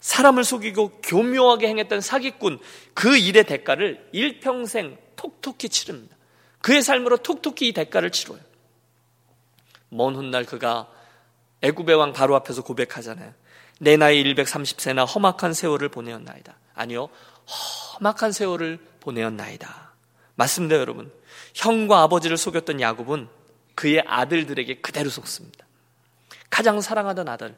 사람을 0.00 0.44
속이고 0.44 1.00
교묘하게 1.02 1.68
행했던 1.68 2.00
사기꾼 2.00 2.58
그 2.94 3.16
일의 3.16 3.44
대가를 3.44 4.08
일평생 4.12 4.98
톡톡히 5.16 5.68
치릅니다. 5.68 6.16
그의 6.62 6.82
삶으로 6.82 7.18
톡톡히 7.18 7.68
이 7.68 7.72
대가를 7.72 8.10
치러요. 8.10 8.40
먼 9.90 10.14
훗날 10.14 10.44
그가 10.44 10.88
애굽의 11.62 11.96
왕 11.96 12.12
바로 12.12 12.34
앞에서 12.36 12.62
고백하잖아요. 12.62 13.34
내 13.80 13.96
나이 13.96 14.22
130세나 14.22 15.06
험악한 15.14 15.52
세월을 15.52 15.88
보내었나이다. 15.88 16.54
아니요. 16.74 17.08
험악한 17.98 18.32
세월을 18.32 18.78
보내었나이다. 19.00 19.92
맞습니다, 20.34 20.76
여러분. 20.76 21.12
형과 21.54 22.02
아버지를 22.02 22.36
속였던 22.36 22.80
야곱은 22.80 23.28
그의 23.74 24.02
아들들에게 24.06 24.80
그대로 24.80 25.10
속습니다. 25.10 25.66
가장 26.50 26.80
사랑하던 26.80 27.28
아들, 27.28 27.56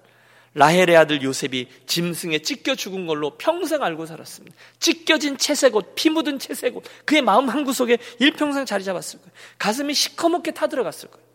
라헬의 0.55 0.97
아들 0.97 1.23
요셉이 1.23 1.69
짐승에 1.87 2.41
찢겨 2.41 2.75
죽은 2.75 3.07
걸로 3.07 3.37
평생 3.39 3.83
알고 3.83 4.07
살았습니다. 4.07 4.57
찢겨진 4.79 5.39
채색옷, 5.39 5.95
피 5.95 6.11
묻은 6.11 6.39
채색옷, 6.39 6.85
그의 7.07 7.23
마음 7.23 7.49
한구석에 7.49 7.99
일평생 8.19 8.67
자리 8.67 8.85
잡았을 8.85 9.21
거예요. 9.21 9.33
가슴이 9.59 9.95
시커멓게 9.95 10.53
타들어갔을 10.53 11.11
거예요. 11.11 11.27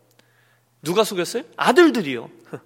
누가 0.82 1.02
속였어요? 1.02 1.42
아들들이요. 1.56 2.30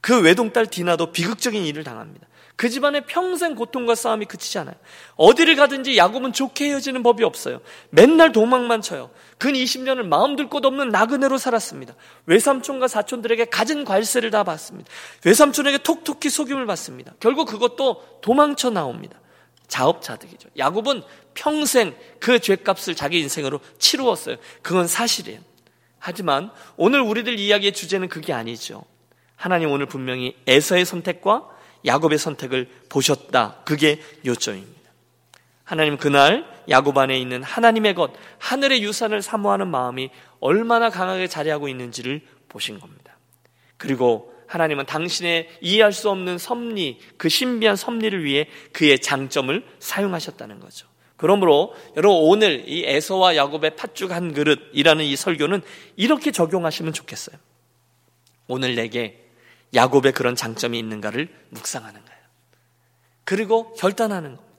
그 0.00 0.20
외동딸 0.20 0.66
디나도 0.66 1.12
비극적인 1.12 1.64
일을 1.66 1.82
당합니다. 1.82 2.28
그 2.56 2.68
집안의 2.68 3.06
평생 3.06 3.54
고통과 3.54 3.94
싸움이 3.94 4.26
그치지 4.26 4.58
않아요. 4.58 4.74
어디를 5.16 5.56
가든지 5.56 5.96
야곱은 5.96 6.32
좋게 6.32 6.66
헤어지는 6.66 7.02
법이 7.02 7.24
없어요. 7.24 7.60
맨날 7.90 8.30
도망만 8.32 8.82
쳐요. 8.82 9.10
근 9.38 9.54
20년을 9.54 10.02
마음 10.06 10.36
들 10.36 10.48
곳 10.48 10.64
없는 10.64 10.90
나그네로 10.90 11.38
살았습니다. 11.38 11.94
외삼촌과 12.26 12.88
사촌들에게 12.88 13.46
갖은 13.46 13.84
관세를 13.84 14.30
다 14.30 14.44
받습니다. 14.44 14.90
외삼촌에게 15.24 15.78
톡톡히 15.78 16.28
속임을 16.30 16.66
받습니다. 16.66 17.14
결국 17.20 17.48
그것도 17.48 18.20
도망쳐 18.20 18.70
나옵니다. 18.70 19.18
자업자득이죠. 19.68 20.50
야곱은 20.58 21.02
평생 21.34 21.94
그 22.20 22.38
죄값을 22.38 22.94
자기 22.94 23.20
인생으로 23.20 23.60
치루었어요. 23.78 24.36
그건 24.60 24.86
사실이에요. 24.86 25.40
하지만 25.98 26.50
오늘 26.76 27.00
우리들 27.00 27.38
이야기의 27.38 27.72
주제는 27.72 28.08
그게 28.08 28.32
아니죠. 28.32 28.84
하나님 29.36 29.70
오늘 29.70 29.86
분명히 29.86 30.36
에서의 30.46 30.84
선택과 30.84 31.48
야곱의 31.84 32.18
선택을 32.18 32.68
보셨다. 32.88 33.56
그게 33.64 34.00
요점입니다. 34.24 34.82
하나님 35.64 35.96
그날 35.96 36.46
야곱 36.68 36.96
안에 36.98 37.18
있는 37.18 37.42
하나님의 37.42 37.94
것, 37.94 38.12
하늘의 38.38 38.82
유산을 38.82 39.22
사모하는 39.22 39.68
마음이 39.68 40.10
얼마나 40.40 40.90
강하게 40.90 41.26
자리하고 41.26 41.68
있는지를 41.68 42.20
보신 42.48 42.78
겁니다. 42.78 43.16
그리고 43.76 44.32
하나님은 44.46 44.84
당신의 44.84 45.48
이해할 45.62 45.92
수 45.92 46.10
없는 46.10 46.36
섭리, 46.36 46.98
그 47.16 47.28
신비한 47.28 47.74
섭리를 47.74 48.22
위해 48.22 48.48
그의 48.72 48.98
장점을 48.98 49.64
사용하셨다는 49.78 50.60
거죠. 50.60 50.86
그러므로 51.16 51.74
여러분 51.96 52.18
오늘 52.20 52.68
이 52.68 52.84
에서와 52.84 53.36
야곱의 53.36 53.76
팥죽 53.76 54.10
한 54.10 54.34
그릇이라는 54.34 55.04
이 55.04 55.16
설교는 55.16 55.62
이렇게 55.96 56.32
적용하시면 56.32 56.92
좋겠어요. 56.92 57.36
오늘 58.48 58.74
내게 58.74 59.21
야곱의 59.74 60.12
그런 60.12 60.34
장점이 60.34 60.78
있는가를 60.78 61.28
묵상하는 61.50 62.04
거예요. 62.04 62.20
그리고 63.24 63.72
결단하는 63.74 64.36
겁니다. 64.36 64.52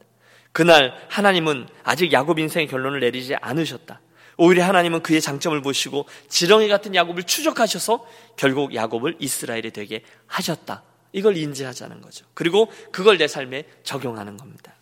그날 0.51 0.93
하나님은 1.09 1.67
아직 1.83 2.11
야곱 2.11 2.39
인생의 2.39 2.67
결론을 2.67 2.99
내리지 2.99 3.35
않으셨다. 3.35 4.01
오히려 4.37 4.65
하나님은 4.65 5.03
그의 5.03 5.21
장점을 5.21 5.59
보시고 5.61 6.07
지렁이 6.29 6.67
같은 6.67 6.95
야곱을 6.95 7.23
추적하셔서 7.23 8.05
결국 8.35 8.73
야곱을 8.73 9.17
이스라엘이 9.19 9.71
되게 9.71 10.03
하셨다. 10.27 10.83
이걸 11.11 11.37
인지하자는 11.37 12.01
거죠. 12.01 12.25
그리고 12.33 12.71
그걸 12.91 13.17
내 13.17 13.27
삶에 13.27 13.65
적용하는 13.83 14.37
겁니다. 14.37 14.73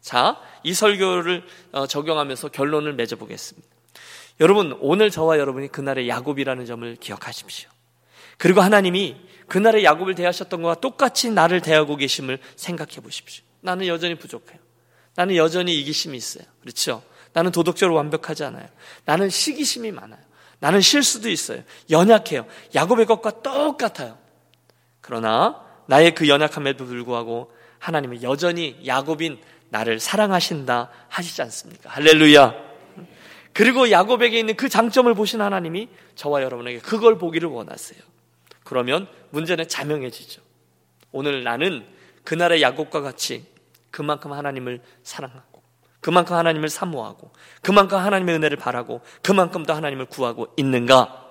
자, 0.00 0.40
이 0.62 0.74
설교를 0.74 1.44
어, 1.72 1.86
적용하면서 1.86 2.48
결론을 2.48 2.94
맺어보겠습니다. 2.94 3.68
여러분, 4.40 4.76
오늘 4.80 5.10
저와 5.10 5.38
여러분이 5.38 5.68
그날의 5.68 6.08
야곱이라는 6.08 6.66
점을 6.66 6.96
기억하십시오. 6.96 7.70
그리고 8.38 8.60
하나님이 8.60 9.16
그날의 9.48 9.84
야곱을 9.84 10.14
대하셨던 10.14 10.62
것과 10.62 10.80
똑같이 10.80 11.30
나를 11.30 11.60
대하고 11.60 11.96
계심을 11.96 12.38
생각해 12.56 12.96
보십시오. 13.02 13.44
나는 13.60 13.86
여전히 13.86 14.14
부족해요. 14.16 14.58
나는 15.14 15.36
여전히 15.36 15.78
이기심이 15.80 16.16
있어요. 16.16 16.44
그렇죠? 16.60 17.02
나는 17.32 17.52
도덕적으로 17.52 17.96
완벽하지 17.96 18.44
않아요. 18.44 18.66
나는 19.04 19.30
시기심이 19.30 19.92
많아요. 19.92 20.20
나는 20.58 20.80
실수도 20.80 21.28
있어요. 21.28 21.62
연약해요. 21.90 22.46
야곱의 22.74 23.06
것과 23.06 23.42
똑같아요. 23.42 24.18
그러나 25.00 25.62
나의 25.86 26.14
그 26.14 26.28
연약함에도 26.28 26.86
불구하고 26.86 27.52
하나님은 27.78 28.22
여전히 28.22 28.80
야곱인 28.86 29.38
나를 29.68 30.00
사랑하신다 30.00 30.90
하시지 31.08 31.42
않습니까? 31.42 31.90
할렐루야. 31.90 32.54
그리고 33.52 33.90
야곱에게 33.90 34.38
있는 34.38 34.56
그 34.56 34.68
장점을 34.68 35.12
보신 35.14 35.40
하나님이 35.40 35.88
저와 36.14 36.42
여러분에게 36.42 36.78
그걸 36.80 37.18
보기를 37.18 37.48
원하세요. 37.48 38.00
그러면 38.66 39.08
문제는 39.30 39.68
자명해지죠. 39.68 40.42
오늘 41.12 41.42
나는 41.42 41.86
그날의 42.24 42.60
야곱과 42.60 43.00
같이 43.00 43.46
그만큼 43.90 44.32
하나님을 44.34 44.82
사랑하고 45.02 45.62
그만큼 46.00 46.36
하나님을 46.36 46.68
사모하고 46.68 47.32
그만큼 47.62 47.96
하나님의 47.96 48.34
은혜를 48.34 48.58
바라고 48.58 49.00
그만큼 49.22 49.64
더 49.64 49.74
하나님을 49.74 50.06
구하고 50.06 50.52
있는가? 50.58 51.24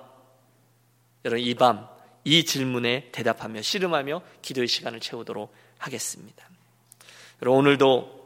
여러분 1.26 1.46
이 1.46 1.54
밤 1.54 1.96
이 2.26 2.44
질문에 2.44 3.10
대답하며 3.12 3.62
씨름하며 3.62 4.22
기도의 4.42 4.68
시간을 4.68 5.00
채우도록 5.00 5.54
하겠습니다. 5.78 6.50
여러분 7.42 7.60
오늘도 7.60 8.25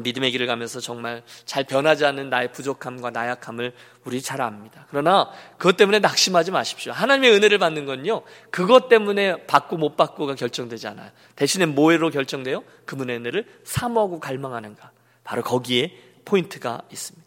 믿음의 0.00 0.30
길을 0.30 0.46
가면서 0.46 0.80
정말 0.80 1.22
잘 1.44 1.64
변하지 1.64 2.04
않는 2.04 2.30
나의 2.30 2.52
부족함과 2.52 3.10
나약함을 3.10 3.72
우리 4.04 4.22
잘 4.22 4.40
압니다. 4.40 4.86
그러나 4.90 5.30
그것 5.58 5.76
때문에 5.76 5.98
낙심하지 5.98 6.50
마십시오. 6.50 6.92
하나님의 6.92 7.32
은혜를 7.32 7.58
받는 7.58 7.86
건요, 7.86 8.22
그것 8.50 8.88
때문에 8.88 9.46
받고 9.46 9.76
못 9.76 9.96
받고가 9.96 10.34
결정되지 10.34 10.86
않아요. 10.88 11.10
대신에 11.34 11.66
뭐로 11.66 12.10
결정돼요? 12.10 12.62
그분의 12.84 13.16
은혜를 13.16 13.46
사모하고 13.64 14.20
갈망하는가. 14.20 14.90
바로 15.24 15.42
거기에 15.42 15.92
포인트가 16.24 16.82
있습니다. 16.90 17.26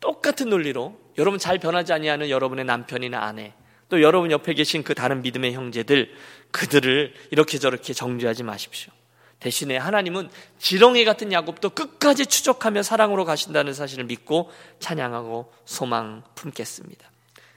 똑같은 0.00 0.48
논리로 0.48 0.98
여러분 1.18 1.38
잘 1.38 1.58
변하지 1.58 1.92
아니하는 1.92 2.30
여러분의 2.30 2.64
남편이나 2.64 3.20
아내, 3.20 3.54
또 3.88 4.02
여러분 4.02 4.30
옆에 4.30 4.54
계신 4.54 4.82
그 4.82 4.94
다른 4.94 5.22
믿음의 5.22 5.54
형제들, 5.54 6.12
그들을 6.50 7.14
이렇게 7.30 7.58
저렇게 7.58 7.92
정죄하지 7.92 8.42
마십시오. 8.42 8.92
대신에 9.40 9.76
하나님은 9.76 10.30
지렁이 10.58 11.04
같은 11.04 11.32
야곱도 11.32 11.70
끝까지 11.70 12.26
추적하며 12.26 12.82
사랑으로 12.82 13.24
가신다는 13.24 13.72
사실을 13.72 14.04
믿고 14.04 14.50
찬양하고 14.80 15.52
소망 15.64 16.22
품겠습니다. 16.34 17.08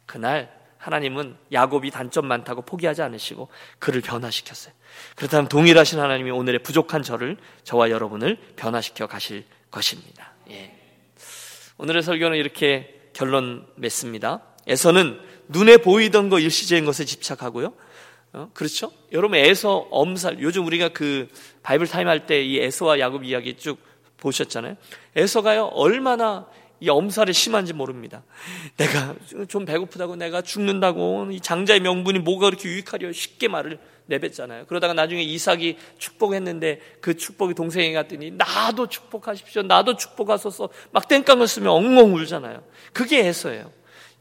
그날 0.06 0.62
하나님은 0.78 1.38
야곱이 1.52 1.91
단점 1.91 2.26
많다고 2.26 2.63
포기하지 2.63 3.02
않으시고 3.04 3.50
그를 3.80 4.02
변화시켰어요. 4.02 4.74
그렇다면 5.15 5.48
동일하신 5.48 6.00
하나님이 6.00 6.32
오늘의 6.32 6.63
부족한 6.63 7.04
저를 7.04 7.38
저와 7.63 7.91
여러분을 7.91 8.38
변화시켜 8.56 9.08
가실 9.08 9.46
것입니다. 9.70 10.34
예. 10.50 10.76
오늘의 11.78 12.04
설교는 12.04 12.38
이렇게 12.38 13.00
결론 13.13 13.67
맺습니다. 13.76 14.41
에서는 14.67 15.20
눈에 15.48 15.78
보이던 15.78 16.30
거 16.30 16.39
일시적인 16.39 16.86
것에 16.86 17.06
집착하고요. 17.06 17.74
어? 18.34 18.50
그렇죠? 18.54 18.91
여러분 19.12 19.38
에서 19.38 19.88
엄살 19.91 20.39
요즘 20.41 20.65
우리가 20.65 20.89
그 20.89 21.28
바이블 21.63 21.88
타임 21.88 22.08
할 22.08 22.26
때 22.26 22.44
이 22.46 22.60
에서와 22.60 23.00
야곱 23.00 23.24
이야기 23.26 23.56
쭉 23.58 23.78
보셨잖아요. 24.17 24.76
에서가요 25.15 25.65
얼마나 25.74 26.48
이 26.80 26.89
엄살이 26.89 27.34
심한지 27.34 27.74
모릅니다. 27.74 28.24
내가 28.78 29.13
좀 29.48 29.65
배고프다고 29.65 30.15
내가 30.15 30.41
죽는다고 30.41 31.28
이 31.32 31.39
장자의 31.39 31.80
명분이 31.82 32.20
뭐가 32.20 32.48
그렇게 32.48 32.70
유익하랴 32.70 33.12
쉽게 33.12 33.48
말을 33.50 33.78
내뱉잖아요. 34.08 34.65
그러다가 34.65 34.94
나중에 34.94 35.22
이삭이 35.22 35.78
축복했는데 36.00 36.80
그 37.02 37.15
축복이 37.15 37.54
동생이 37.54 37.94
갔더니 37.94 38.32
나도 38.32 38.88
축복하십시오. 38.88 39.62
나도 39.62 39.96
축복하소서 39.96 40.70
막 40.91 41.08
땡깡을 41.08 41.48
쓰며 41.48 41.72
엉엉 41.72 42.15
울잖아요. 42.15 42.63
그게 42.94 43.28
에서예요. 43.28 43.72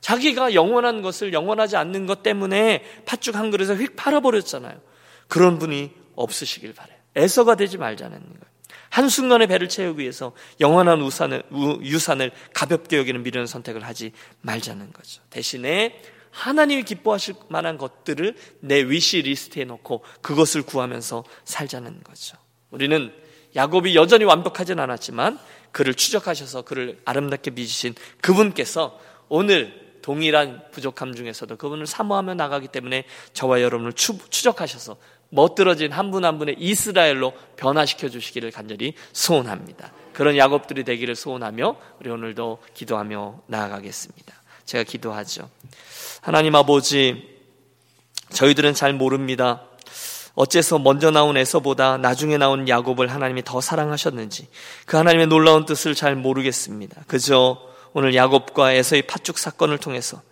자기가 0.00 0.54
영원한 0.54 1.02
것을 1.02 1.32
영원하지 1.32 1.76
않는 1.76 2.06
것 2.06 2.22
때문에 2.22 2.84
팥죽 3.06 3.36
한 3.36 3.50
그릇에 3.50 3.76
휙 3.76 3.96
팔아버렸잖아요. 3.96 4.80
그런 5.28 5.58
분이 5.58 5.92
없으시길 6.16 6.74
바래요. 6.74 6.96
에서가 7.16 7.54
되지 7.54 7.78
말자는 7.78 8.18
거예요. 8.18 8.50
한순간에 8.90 9.46
배를 9.46 9.68
채우기 9.68 10.02
위해서 10.02 10.32
영원한 10.60 11.00
우산을, 11.00 11.44
유산을 11.82 12.32
가볍게 12.52 12.96
여기는 12.98 13.22
미련한 13.22 13.46
선택을 13.46 13.84
하지 13.84 14.12
말자는 14.40 14.92
거죠. 14.92 15.22
대신에 15.30 16.02
하나님이 16.30 16.84
기뻐하실 16.84 17.34
만한 17.48 17.78
것들을 17.78 18.34
내 18.60 18.82
wish 18.82 19.22
list에 19.22 19.64
놓고 19.64 20.04
그것을 20.22 20.62
구하면서 20.62 21.24
살자는 21.44 22.02
거죠. 22.02 22.36
우리는 22.70 23.12
야곱이 23.56 23.96
여전히 23.96 24.24
완벽하진 24.24 24.78
않았지만 24.78 25.38
그를 25.72 25.94
추적하셔서 25.94 26.62
그를 26.62 27.00
아름답게 27.04 27.50
빚으신 27.50 27.94
그분께서 28.20 28.98
오늘 29.28 29.89
동일한 30.02 30.62
부족함 30.72 31.14
중에서도 31.14 31.56
그분을 31.56 31.86
사모하며 31.86 32.34
나가기 32.34 32.68
때문에 32.68 33.04
저와 33.32 33.62
여러분을 33.62 33.92
추, 33.92 34.16
적하셔서 34.30 34.96
멋들어진 35.30 35.92
한 35.92 36.10
분 36.10 36.24
한 36.24 36.38
분의 36.38 36.56
이스라엘로 36.58 37.32
변화시켜 37.56 38.08
주시기를 38.08 38.50
간절히 38.50 38.94
소원합니다. 39.12 39.92
그런 40.12 40.36
야곱들이 40.36 40.84
되기를 40.84 41.14
소원하며 41.14 41.76
우리 42.00 42.10
오늘도 42.10 42.58
기도하며 42.74 43.42
나아가겠습니다. 43.46 44.34
제가 44.64 44.84
기도하죠. 44.84 45.48
하나님 46.20 46.54
아버지, 46.56 47.28
저희들은 48.30 48.74
잘 48.74 48.92
모릅니다. 48.92 49.62
어째서 50.34 50.78
먼저 50.78 51.10
나온 51.10 51.36
에서보다 51.36 51.96
나중에 51.96 52.36
나온 52.38 52.68
야곱을 52.68 53.08
하나님이 53.08 53.42
더 53.44 53.60
사랑하셨는지 53.60 54.48
그 54.86 54.96
하나님의 54.96 55.26
놀라운 55.26 55.64
뜻을 55.64 55.94
잘 55.94 56.14
모르겠습니다. 56.16 57.02
그저 57.06 57.60
오늘 57.92 58.14
야곱과 58.14 58.72
에서의 58.72 59.02
팥죽 59.02 59.38
사건을 59.38 59.78
통해서 59.78 60.22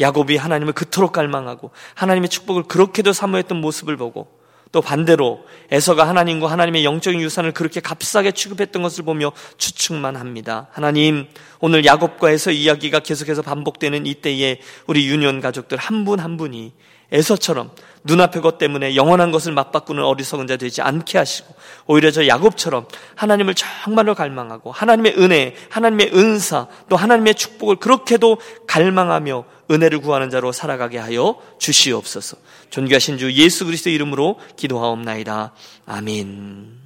야곱이 0.00 0.36
하나님을 0.36 0.72
그토록 0.72 1.12
갈망하고 1.12 1.70
하나님의 1.94 2.28
축복을 2.28 2.64
그렇게도 2.64 3.12
사모했던 3.12 3.60
모습을 3.60 3.96
보고 3.96 4.38
또 4.70 4.82
반대로 4.82 5.40
에서가 5.70 6.06
하나님과 6.06 6.50
하나님의 6.50 6.84
영적인 6.84 7.20
유산을 7.20 7.52
그렇게 7.52 7.80
값싸게 7.80 8.32
취급했던 8.32 8.82
것을 8.82 9.04
보며 9.04 9.32
추측만 9.56 10.16
합니다. 10.16 10.68
하나님, 10.72 11.26
오늘 11.60 11.84
야곱과 11.84 12.30
에서 12.30 12.50
이야기가 12.50 13.00
계속해서 13.00 13.42
반복되는 13.42 14.06
이때에 14.06 14.60
우리 14.86 15.08
유년 15.08 15.40
가족들 15.40 15.78
한 15.78 16.04
분한 16.04 16.24
한 16.24 16.36
분이 16.36 16.72
에서처럼 17.10 17.70
눈앞의 18.04 18.42
것 18.42 18.58
때문에 18.58 18.96
영원한 18.96 19.30
것을 19.30 19.52
맞바꾸는 19.52 20.02
어리석은 20.02 20.46
자 20.46 20.56
되지 20.56 20.82
않게 20.82 21.18
하시고 21.18 21.54
오히려 21.86 22.10
저 22.10 22.26
야곱처럼 22.26 22.86
하나님을 23.14 23.54
정말로 23.54 24.14
갈망하고 24.14 24.72
하나님의 24.72 25.14
은혜, 25.18 25.54
하나님의 25.70 26.12
은사, 26.14 26.68
또 26.88 26.96
하나님의 26.96 27.34
축복을 27.34 27.76
그렇게도 27.76 28.38
갈망하며 28.66 29.44
은혜를 29.70 30.00
구하는 30.00 30.30
자로 30.30 30.52
살아가게 30.52 30.98
하여 30.98 31.40
주시옵소서. 31.58 32.36
존귀하신 32.70 33.18
주 33.18 33.32
예수 33.32 33.66
그리스도 33.66 33.90
이름으로 33.90 34.38
기도하옵나이다. 34.56 35.52
아멘. 35.86 36.78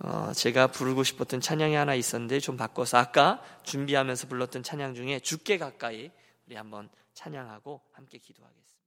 어, 0.00 0.32
제가 0.34 0.66
부르고 0.66 1.02
싶었던 1.02 1.40
찬양이 1.40 1.74
하나 1.74 1.94
있었는데 1.94 2.40
좀 2.40 2.58
바꿔서 2.58 2.98
아까 2.98 3.40
준비하면서 3.62 4.26
불렀던 4.26 4.62
찬양 4.62 4.94
중에 4.94 5.20
죽게 5.20 5.56
가까이 5.56 6.10
우리 6.46 6.56
한번 6.56 6.90
찬양하고 7.14 7.82
함께 7.92 8.18
기도하겠습니다. 8.18 8.63